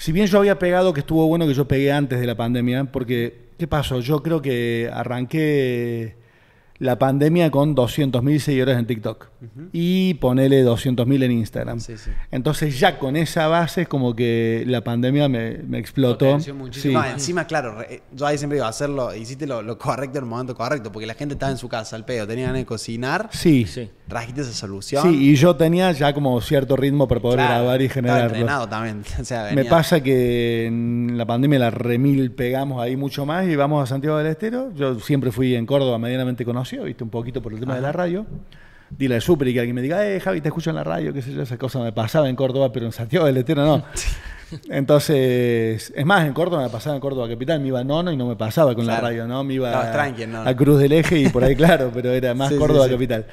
[0.00, 2.84] si bien yo había pegado, que estuvo bueno que yo pegué antes de la pandemia,
[2.84, 4.00] porque, ¿qué pasó?
[4.00, 6.14] Yo creo que arranqué
[6.80, 9.28] la pandemia con 200.000 seguidores en TikTok
[9.72, 11.78] y ponele 200.000 en Instagram.
[11.78, 12.10] Sí, sí.
[12.30, 16.38] Entonces ya con esa base como que la pandemia me, me explotó.
[16.84, 20.30] No, encima, claro, re- yo ahí siempre digo, hacerlo, hiciste lo, lo correcto en el
[20.30, 23.28] momento correcto, porque la gente estaba en su casa, al pedo, tenía ganas de cocinar,
[23.30, 23.90] Sí, Sí.
[24.08, 25.02] trajiste esa solución.
[25.02, 28.68] Sí, y yo tenía ya como cierto ritmo para poder Claro, grabar y generarlo.
[28.68, 29.02] también.
[29.20, 33.54] O sea, Me pasa que en la pandemia la remil pegamos ahí mucho más y
[33.54, 34.72] vamos a Santiago del Estero.
[34.74, 37.92] Yo siempre fui en Córdoba medianamente conocido, viste, un poquito por el tema de la
[37.92, 38.26] radio.
[38.90, 41.12] Dile al súper y que alguien me diga, eh, Javi, te escucho en la radio,
[41.12, 43.84] qué sé yo, esa cosa me pasaba en Córdoba, pero en Santiago del Estero no.
[44.68, 48.16] Entonces, es más, en Córdoba me pasaba en Córdoba Capital, me iba a Nono y
[48.16, 49.02] no me pasaba con Claro.
[49.02, 49.44] la radio, ¿no?
[49.44, 52.48] Me iba a, tranqui a Cruz del Eje y por ahí, claro, pero era más
[52.48, 52.90] Sí, Córdoba sí.
[52.92, 53.26] Capital.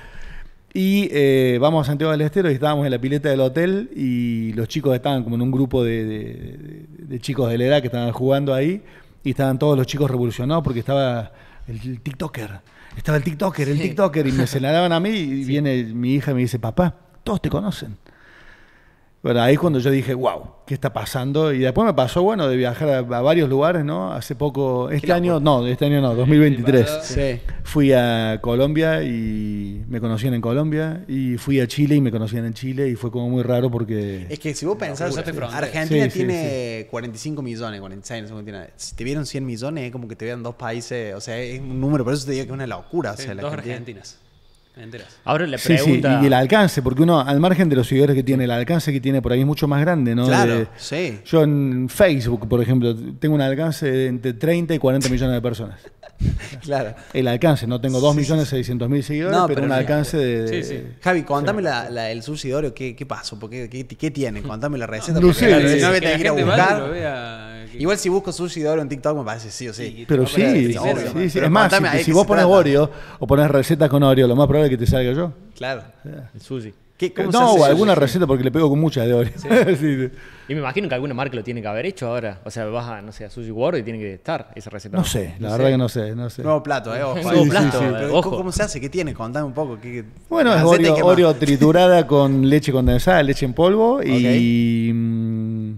[0.74, 4.54] Y eh, vamos a Santiago del Estero y estábamos en la pileta del hotel y
[4.54, 7.82] los chicos estaban como en un grupo de, de- de- de chicos de la edad
[7.82, 8.84] que estaban jugando ahí
[9.24, 11.32] y estaban todos los chicos revolucionados porque estaba
[11.68, 12.60] el, el TikToker,
[12.98, 16.34] estaba el TikToker, el TikToker y me señalaban a mí y viene mi hija y
[16.34, 17.98] me dice, papá, todos te conocen.
[19.24, 21.52] Bueno, ahí es cuando yo dije, wow, ¿qué está pasando?
[21.52, 24.14] Y después me pasó, bueno, de viajar a, a varios lugares, ¿no?
[24.14, 26.88] Hace poco, este año, no, este año no, 2023.
[27.02, 27.40] Sí.
[27.64, 32.46] Fui a Colombia y me conocían en Colombia y fui a Chile y me conocían
[32.46, 34.28] en Chile y fue como muy raro porque...
[34.30, 35.18] Es que si vos pensás.
[35.18, 38.68] Argentina Sí, sí, tiene 45 millones, 46, no sé tiene.
[38.76, 41.60] Si te vieron 100 millones, es como que te vean dos países, o sea, es
[41.60, 43.12] un número, por eso te digo que es una locura.
[43.14, 44.20] o Sí, sea, la dos Argentina- argentinas.
[44.80, 45.08] Enteras.
[45.26, 46.20] Ahora Sí, sí, pregunta.
[46.22, 49.02] y el alcance, porque uno, al margen de los seguidores que tiene, el alcance que
[49.02, 50.26] tiene por ahí es mucho más grande, ¿no?
[50.28, 51.20] Claro, De- sí.
[51.26, 55.42] yo en Facebook, por ejemplo, tengo un alcance de entre 30 y 40 millones de
[55.42, 55.80] personas.
[56.62, 56.96] Claro.
[57.14, 59.76] El alcance, no tengo 2 millones 600 mil seguidores, No, pero, pero un no.
[59.76, 60.48] alcance de...
[60.64, 60.84] Sí, sí.
[61.02, 62.24] Javi, contame la, la- el
[62.54, 63.38] Oreo, ¿qué, qué pasó?
[63.38, 64.42] ¿Por qué, qué, qué tiene?
[64.42, 65.20] Contame la receta.
[65.20, 66.82] No sí, no sí, me Que que ir a lo buscar.
[67.80, 70.06] Igual si busco sushi de Oreo en TikTok me parece sí o sí.
[70.08, 71.74] Pero sí, sí, aparecer sí, primero, sí, Pero Es más,
[72.04, 72.46] si, vos pones.
[72.46, 75.32] Oreo o pones recetas con Oreo, lo más probable es que te salga yo.
[75.56, 75.84] Claro.
[76.34, 76.74] El sushi.
[76.98, 78.02] ¿Qué, cómo se No, hace o alguna sushi?
[78.02, 79.32] receta porque le pego con muchas de Oreo.
[79.80, 80.10] Sí.
[80.50, 82.40] Y me imagino que alguna marca lo tiene que haber hecho ahora.
[82.46, 84.96] O sea, vas a, no sé, a Sushi World y tiene que estar esa receta.
[84.98, 86.42] No sé, la verdad que no sé, no sé.
[86.42, 87.04] Nuevo plato, ¿eh?
[87.04, 88.30] Ojo, Nuevo plato, eh, ¿cómo- ojo.
[88.38, 88.80] ¿Cómo se hace?
[88.80, 89.14] ¿Qué tiene?
[89.14, 89.78] Contame un poco.
[89.80, 90.64] ¿qué- Bueno, es?
[91.04, 95.72] Oreo triturada con leche condensada, leche en polvo y, mm,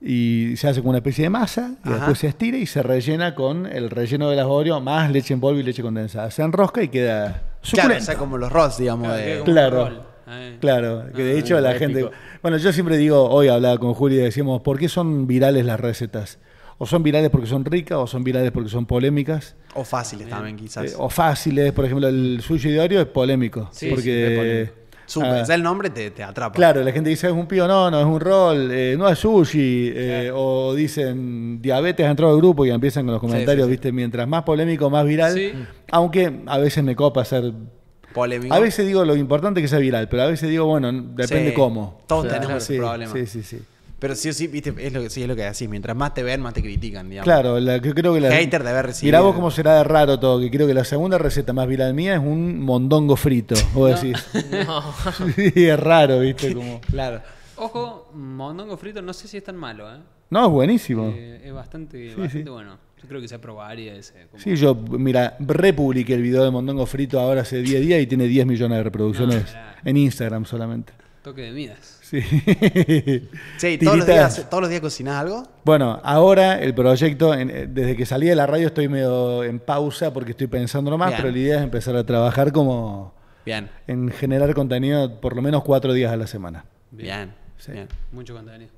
[0.00, 1.96] y se hace como una especie de masa y Ajá.
[1.96, 5.40] después se estira y se rellena con el relleno de las Oreo más leche en
[5.40, 6.30] polvo y leche condensada.
[6.30, 8.04] Se enrosca y queda Claro, o Suculento.
[8.04, 9.08] sea, como los Ross, digamos.
[9.08, 9.84] Claro, de- Claro.
[9.88, 10.02] rol.
[10.60, 11.78] Claro, que de hecho la épico.
[11.92, 12.10] gente...
[12.42, 15.78] Bueno, yo siempre digo, hoy hablaba con Juli y decíamos, ¿por qué son virales las
[15.80, 16.38] recetas?
[16.78, 20.56] O son virales porque son ricas, o son virales porque son polémicas, O fáciles también,
[20.56, 20.92] quizás.
[20.92, 21.72] eh, o fáciles.
[21.72, 23.68] Por ejemplo, el sushi diario es polémico.
[23.72, 24.70] Sí, sí, porque, es
[25.06, 25.30] Súper.
[25.30, 26.54] ah, ya el nombre te, te atrapa.
[26.54, 29.18] Claro, la gente dice es un pío, no, no, es un rol, eh, no es
[29.18, 33.70] sushi, eh, o dicen diabetes ha entrado al grupo y empiezan con los comentarios, sí,
[33.70, 33.76] sí.
[33.76, 33.92] ¿viste?
[33.92, 35.68] Mientras más polémico, más viral.
[35.90, 37.52] Aunque a veces me copa ser.
[38.12, 38.54] Polémico.
[38.54, 41.54] A veces digo lo importante es que sea viral, pero a veces digo, bueno, depende
[41.54, 42.00] cómo.
[42.06, 43.12] Todos tenemos ese problema.
[43.12, 43.62] sí, sí, sí.
[43.98, 45.68] Pero sí o sí, viste, es lo que, sí, es lo que decís.
[45.68, 47.24] Mientras más te ven, más te critican, digamos.
[47.24, 48.30] Claro, la, que creo que la.
[48.30, 49.08] Hater debe recibir.
[49.08, 51.94] Mirá vos cómo será de raro todo, que creo que la segunda receta más viral
[51.94, 53.54] mía es un mondongo frito.
[53.72, 54.16] Vos decís.
[55.34, 56.54] Sí, es raro, ¿viste?
[56.54, 56.80] Como...
[56.82, 57.22] Claro.
[57.56, 59.98] Ojo, mondongo frito no sé si es tan malo, ¿eh?
[60.28, 61.12] No, es buenísimo.
[61.14, 62.50] Eh, es bastante, Sí, bastante sí.
[62.50, 62.78] bueno.
[63.00, 64.26] Yo creo que se probaría ese.
[64.30, 68.06] como- Sí, yo, mira, republiqué el video de Mondongo Frito ahora hace 10 días y
[68.06, 70.92] tiene 10 millones de reproducciones No, en Instagram solamente.
[71.22, 71.95] Toque de Midas.
[72.08, 72.20] Sí.
[73.58, 75.42] Sí, todos los, días, todos los días cocinás algo.
[75.64, 79.58] Bueno, ahora el proyecto, en- eh, desde que salí de la radio estoy medio en
[79.58, 81.22] pausa porque estoy pensando nomás, Bien.
[81.22, 83.12] pero la idea es empezar a trabajar como
[83.44, 83.68] Bien.
[83.88, 86.64] en generar contenido por lo menos cuatro días a la semana.
[86.92, 87.32] Bien.
[87.58, 87.72] Sí.
[87.72, 87.88] Bien.
[88.12, 88.70] Mucho contenido.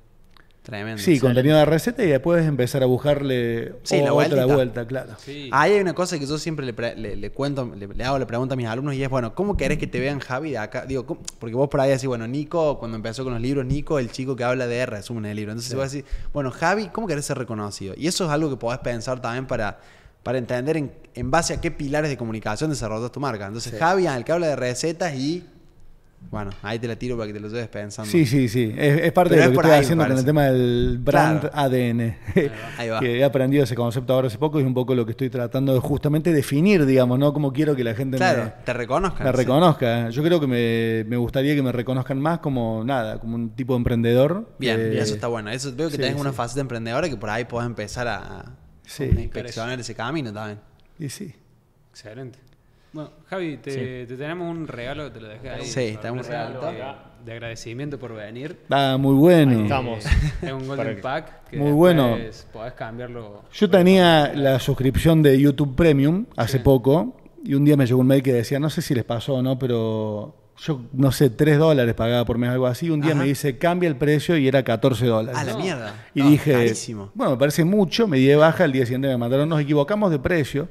[0.69, 1.01] Tremendo.
[1.01, 5.13] Sí, contenido de receta y después empezar a buscarle Sí, la otra vuelta, claro.
[5.17, 5.49] Sí.
[5.51, 8.27] Ahí hay una cosa que yo siempre le, le- le cuento, le, le hago la
[8.27, 10.85] pregunta a mis alumnos y es, bueno, ¿cómo querés que te vean Javi de acá?
[10.85, 11.21] Digo, ¿cómo?
[11.39, 14.35] porque vos por ahí decís, bueno, Nico, cuando empezó con los libros, Nico, el chico
[14.35, 15.53] que habla de resúmenes de libros.
[15.53, 17.95] Entonces vos decís, bueno, Javi, ¿cómo querés ser reconocido?
[17.97, 19.79] Y eso es algo que podés pensar también para,
[20.21, 23.47] para entender en, en base a qué pilares de comunicación desarrollas tu marca.
[23.47, 25.45] Entonces, Javi, el que habla de recetas y...
[26.31, 28.11] Bueno, ahí te la tiro para que te lo lleves pensando.
[28.11, 28.71] Sí, sí, sí.
[28.77, 30.99] Es, es parte Pero de es lo que estoy ahí, haciendo con el tema del
[31.01, 31.55] brand Claro.
[31.57, 32.17] ADN.
[32.77, 32.99] Ahí va.
[33.01, 35.31] que he aprendido ese concepto ahora hace poco y es un poco lo que estoy
[35.31, 37.33] tratando de justamente definir, digamos, ¿no?
[37.33, 39.25] Cómo quiero que la gente Claro, me, te reconozcan.
[39.25, 39.37] me sí.
[39.37, 40.09] reconozca.
[40.11, 43.73] Yo creo que me, me gustaría que me reconozcan más como nada, como un tipo
[43.73, 44.49] de emprendedor.
[44.59, 45.49] Bien, Eh, y eso está bueno.
[45.49, 46.35] Eso veo que sí, tenés una sí.
[46.35, 48.45] faceta emprendedora que por ahí podés empezar a, a
[48.85, 49.05] Sí.
[49.05, 50.59] inspeccionar ese camino también.
[50.99, 51.33] Y sí.
[51.91, 52.37] Excelente.
[52.91, 55.65] Bueno, Javi, te, te tenemos un regalo que te lo dejé ahí.
[55.65, 56.71] Sí, tenemos un regalito.
[57.25, 58.61] De agradecimiento por venir.
[58.69, 59.63] Ah, muy bueno.
[59.63, 60.05] Estamos.
[60.41, 61.49] Es un Golden Pack.
[61.49, 62.17] Que Muy bueno.
[62.53, 63.43] Podés cambiarlo.
[63.53, 66.63] Yo tenía la suscripción de YouTube Premium hace Sí.
[66.63, 69.35] poco y un día me llegó un mail que decía, no sé si les pasó
[69.35, 72.89] o no, pero yo, no sé, 3 dólares pagaba por mes, algo así.
[72.89, 73.19] Un día Ajá.
[73.21, 75.37] me dice, cambia el precio y era 14 dólares.
[75.39, 75.59] A la No.
[75.59, 75.93] mierda.
[76.15, 77.11] Y No, dije, carísimo.
[77.13, 80.09] bueno, me parece mucho, me di de baja, el día siguiente me mandaron, nos equivocamos
[80.09, 80.69] de precio.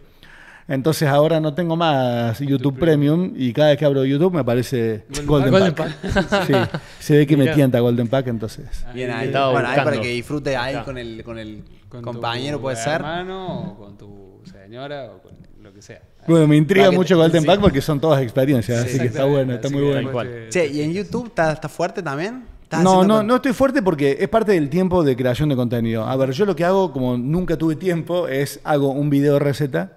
[0.69, 5.05] Entonces ahora no tengo más YouTube Premium y cada vez que abro YouTube me aparece
[5.25, 6.47] Golden, Golden Pack.
[6.47, 6.53] Sí,
[7.01, 8.67] se ve que me tienta Golden Pack, entonces.
[8.93, 12.63] Bien Ahí Bueno, ahí para que disfrute ahí con el, con el con compañero, tu
[12.63, 12.97] puede ser.
[12.97, 16.03] hermano o con tu señora o con lo que sea.
[16.27, 17.47] Bueno, me intriga mucho Golden sí.
[17.47, 20.01] Pack porque son todas experiencias, Sí, así que está bueno, está muy bueno.
[20.03, 22.45] Después Che, ¿y en YouTube está, está fuerte también?
[22.65, 25.57] ¿Estás No, no, con- no estoy fuerte porque es parte del tiempo de creación de
[25.57, 26.05] contenido.
[26.05, 29.39] A ver, yo lo que hago, como nunca tuve tiempo, es hago un video de
[29.39, 29.93] receta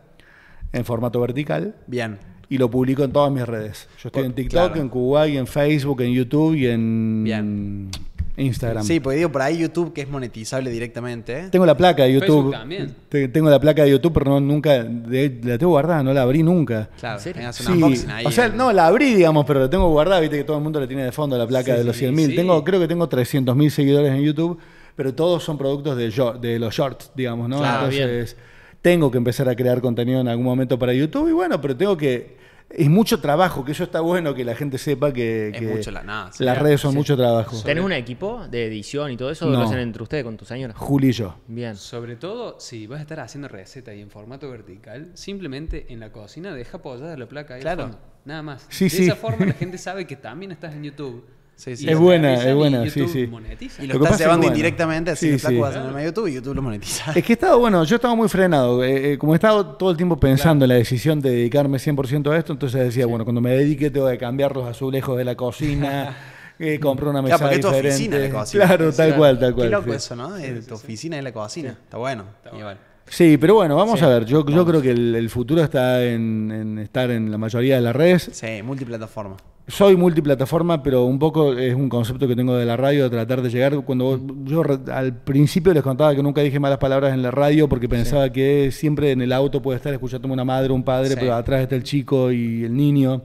[0.73, 2.17] en formato vertical Bien.
[2.49, 3.87] y lo publico en todas mis redes.
[4.01, 4.81] Yo estoy en TikTok, claro.
[4.81, 7.89] en Kuwait, en Facebook, en YouTube y en Bien.
[8.37, 8.83] Instagram.
[8.83, 11.37] Sí, porque digo, por ahí YouTube que es monetizable directamente.
[11.37, 11.49] ¿eh?
[11.51, 12.27] Tengo la placa de YouTube.
[12.27, 12.95] Facebook también.
[13.09, 16.21] Te- Tengo la placa de YouTube, pero no, nunca, de- la tengo guardada, no la
[16.23, 16.89] abrí nunca.
[16.99, 17.41] Claro, ¿En serio?
[17.41, 18.25] tenés un Sí, unboxing ahí.
[18.25, 20.79] o sea, no, la abrí, digamos, pero la tengo guardada, viste que todo el mundo
[20.79, 22.27] la tiene de fondo, la placa Sí, de los 100.000.
[22.29, 22.35] sí.
[22.35, 24.57] Tengo, creo que tengo 300.000 seguidores en YouTube,
[24.95, 27.59] pero todos son productos de los shorts, digamos, ¿no?
[27.59, 28.37] Claro, Entonces,
[28.81, 31.95] tengo que empezar a crear contenido en algún momento para YouTube y bueno, pero tengo
[31.97, 32.39] que...
[32.73, 35.91] Es mucho trabajo, que eso está bueno que la gente sepa que, Es que mucho
[35.91, 36.31] la nada.
[36.31, 36.41] sí.
[36.45, 37.61] las redes son mucho trabajo.
[37.65, 39.45] ¿Tenés un equipo de edición y todo eso?
[39.45, 39.51] No.
[39.59, 40.73] ¿Lo hacen entre ustedes con tu señora?
[40.77, 41.35] Juli y yo.
[41.47, 41.75] Bien.
[41.75, 46.13] Sobre todo, si vas a estar haciendo recetas y en formato vertical, simplemente en la
[46.13, 47.81] cocina deja apoyada la placa ahí al Claro.
[47.83, 47.99] fondo.
[48.23, 48.65] Nada más.
[48.69, 49.03] Sí, de sí.
[49.03, 51.25] esa forma la gente sabe que también estás en YouTube.
[51.61, 51.87] Sí, sí.
[51.87, 53.27] Es buena, es y buena, sí, sí.
[53.27, 53.83] monetiza.
[53.83, 55.59] Y lo, Lo que estás pasa es que, llevando bueno, indirectamente, así sí, flaco sí.
[55.61, 57.11] vas a YouTube y YouTube lo monetiza.
[57.13, 58.83] Es que he estado, bueno, yo estaba muy frenado.
[58.83, 62.31] eh, eh, como he estado todo el tiempo pensando en la decisión de dedicarme 100%
[62.31, 65.35] a esto, entonces decía, bueno, cuando me dedique tengo que cambiar los azulejos de la
[65.35, 66.17] cocina,
[66.59, 67.89] eh, comprar una mesa Claro, porque es tu diferente.
[67.93, 68.65] oficina la cocina.
[68.65, 69.69] Claro, tal cual, tal Qué cual.
[69.69, 69.95] loco sí.
[69.97, 70.37] eso, ¿no?
[70.39, 71.69] Eh, tu oficina es la cocina.
[71.83, 72.23] Está bueno.
[72.57, 72.77] Igual.
[73.05, 74.25] Sí, pero bueno, vamos a ver.
[74.25, 77.81] Yo, yo creo que el, el futuro está en, en estar en la mayoría de
[77.81, 78.29] las redes.
[78.33, 79.37] Sí, multiplataforma.
[79.67, 83.41] Soy multiplataforma, pero un poco es un concepto que tengo de la radio, de tratar
[83.41, 83.75] de llegar.
[83.85, 87.69] Cuando vos- yo al principio les contaba que nunca dije malas palabras en la radio
[87.69, 91.15] porque pensaba que siempre en el auto puede estar escuchando una madre, un padre, Sí.
[91.19, 93.21] pero atrás está el chico y el niño.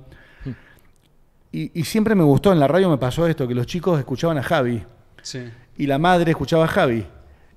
[1.52, 4.36] Y, y siempre me gustó, en la radio me pasó esto, que los chicos escuchaban
[4.38, 4.82] a Javi
[5.22, 5.40] Sí.
[5.78, 7.06] y la madre escuchaba a Javi.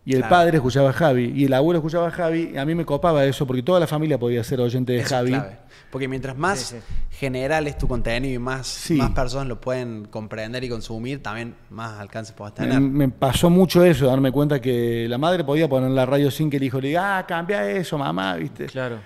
[0.10, 0.36] Y el Claro.
[0.36, 2.52] padre escuchaba a Javi y el abuelo escuchaba a Javi.
[2.56, 5.06] Y a mí me copaba eso porque toda la familia podía ser oyente de Eso
[5.06, 5.30] es Javi.
[5.32, 5.58] clave.
[5.92, 7.18] Porque mientras más Sí, sí.
[7.18, 8.96] general es tu contenido y más, Sí.
[8.96, 12.82] más personas lo pueden comprender y consumir, también más alcance puedes Me, tener.
[12.82, 16.58] me pasó mucho eso, darme cuenta que la madre podía poner la radio sin que
[16.58, 18.66] el hijo le diga, ah, cambia eso, mamá, ¿viste?
[18.66, 18.98] Claro.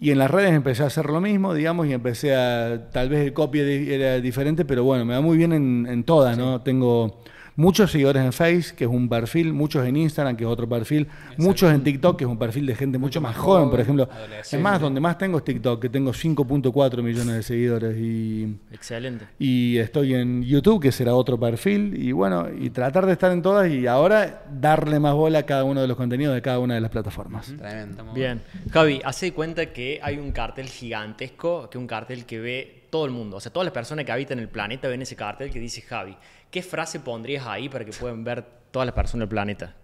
[0.00, 2.90] Y en las redes empecé a hacer lo mismo, digamos, y empecé a.
[2.92, 6.36] Tal vez el copy era diferente, pero bueno, me va muy bien en, en todas,
[6.38, 6.60] ¿no?
[6.62, 7.22] Tengo
[7.56, 11.08] muchos seguidores en Face, que es un perfil, muchos en Instagram, que es otro perfil,
[11.38, 14.08] muchos en TikTok, que es un perfil de gente mucho, más joven, por ejemplo.
[14.40, 17.96] Es más, donde más tengo es TikTok, que tengo 5.4 millones de seguidores.
[17.98, 19.26] Y, Excelente.
[19.38, 23.42] y estoy en YouTube, que será otro perfil, y bueno, y tratar de estar en
[23.42, 26.74] todas y ahora darle más bola a cada uno de los contenidos de cada una
[26.74, 27.52] de las plataformas.
[27.56, 28.04] Tremendo.
[28.12, 28.42] Bien.
[28.70, 32.86] Javi, hace de cuenta que hay un cartel gigantesco, que es un cartel que ve
[32.90, 33.36] todo el mundo.
[33.36, 36.16] O sea, todas las personas que habitan el planeta ven ese cartel que dice Javi.
[36.50, 39.74] ¿Qué frase pondrías ahí para que puedan ver todas las personas del planeta?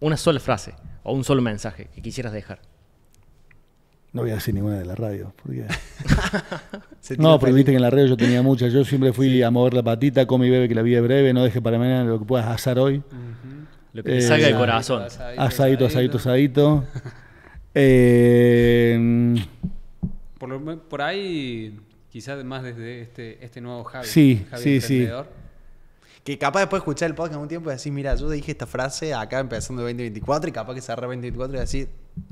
[0.00, 2.60] Una sola frase o un solo mensaje que quisieras dejar.
[4.12, 5.66] No voy a decir ninguna de la radio, porque...
[7.18, 8.72] No, porque viste que en la radio yo tenía muchas.
[8.72, 11.32] Yo siempre fui a mover la patita, come y bebe, que la vida es breve,
[11.32, 13.02] no deje para mañana lo que puedas asar hoy.
[13.92, 15.02] Lo que te Eh, salga del asadito, corazón.
[15.38, 16.84] Asadito, asadito, asadito.
[17.74, 19.34] Eh,
[20.38, 21.78] Por, lo me- por ahí,
[22.10, 24.06] quizás más desde este, este nuevo Javi.
[24.06, 25.08] Sí, Javi sí, sí.
[26.24, 28.66] Que capaz después de escuchar el podcast un tiempo y decir, mira, yo dije esta
[28.66, 31.88] frase acá empezando el 2024 y capaz que cerré 2024 y decir,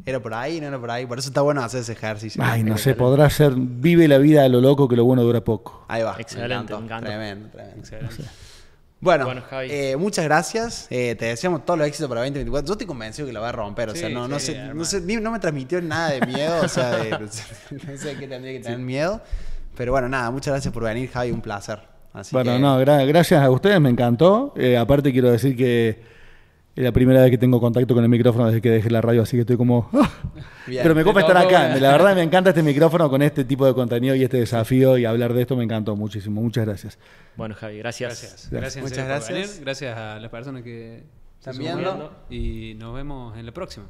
[0.07, 1.07] era por ahí, no era por ahí.
[1.07, 2.41] Por eso está bueno hacer ese ejercicio.
[2.45, 5.43] ay, no sé, podrá ser, vive la vida a lo loco que lo bueno dura
[5.43, 5.85] poco.
[5.89, 6.15] Ahí va.
[6.21, 7.09] Excelente, me encanta.
[7.09, 7.79] Tremendo, tremendo.
[7.81, 8.15] Excelente.
[9.03, 9.69] Bueno, Bueno, Javi.
[9.73, 10.87] eh, muchas gracias.
[10.91, 12.67] Eh, te deseamos todo lo éxito para 2024.
[12.69, 13.89] Yo estoy convencido que la va a romper.
[13.89, 16.25] O sea, Sí, no, no, sí, sé, no, sé, ni- no me transmitió nada de
[16.27, 16.61] miedo.
[16.63, 17.29] O sea, de- no
[17.97, 19.21] sé qué tendría que tener miedo.
[19.77, 21.33] Pero bueno, nada, muchas gracias por venir, Javi.
[21.33, 21.90] Un placer.
[22.13, 24.53] Así bueno, que- no, gra- gracias a ustedes, me encantó.
[24.57, 25.89] Eh, aparte quiero decir que
[26.77, 29.23] es la primera vez que tengo contacto con el micrófono desde que dejé la radio,
[29.23, 29.89] así que estoy como...
[29.93, 30.09] ¡ah!
[30.67, 30.83] Bien.
[30.83, 31.67] Pero me copa estar acá.
[31.71, 31.81] bueno.
[31.81, 35.05] La verdad me encanta este micrófono con este tipo de contenido y este desafío y
[35.05, 36.41] hablar de esto me encantó muchísimo.
[36.41, 36.99] Muchas gracias.
[37.37, 38.11] Bueno, Javi, gracias.
[38.11, 38.51] Gracias.
[38.51, 39.33] Gracias, en Muchas por gracias.
[39.33, 39.65] venir.
[39.65, 41.03] Gracias a las personas que
[41.39, 42.13] Están viendo.
[42.31, 43.87] Y nos vemos en la próxima.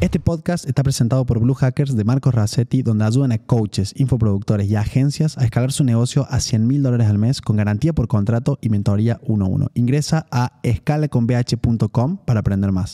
[0.00, 4.68] Este podcast está presentado por Blue Hackers de Marcos Racetti, donde ayudan a coaches, infoproductores
[4.70, 8.06] y agencias a escalar su negocio a 100 mil dólares al mes con garantía por
[8.06, 9.70] contrato y mentoría 1-1.
[9.74, 12.86] Ingresa a escalaconbh.com para aprender más.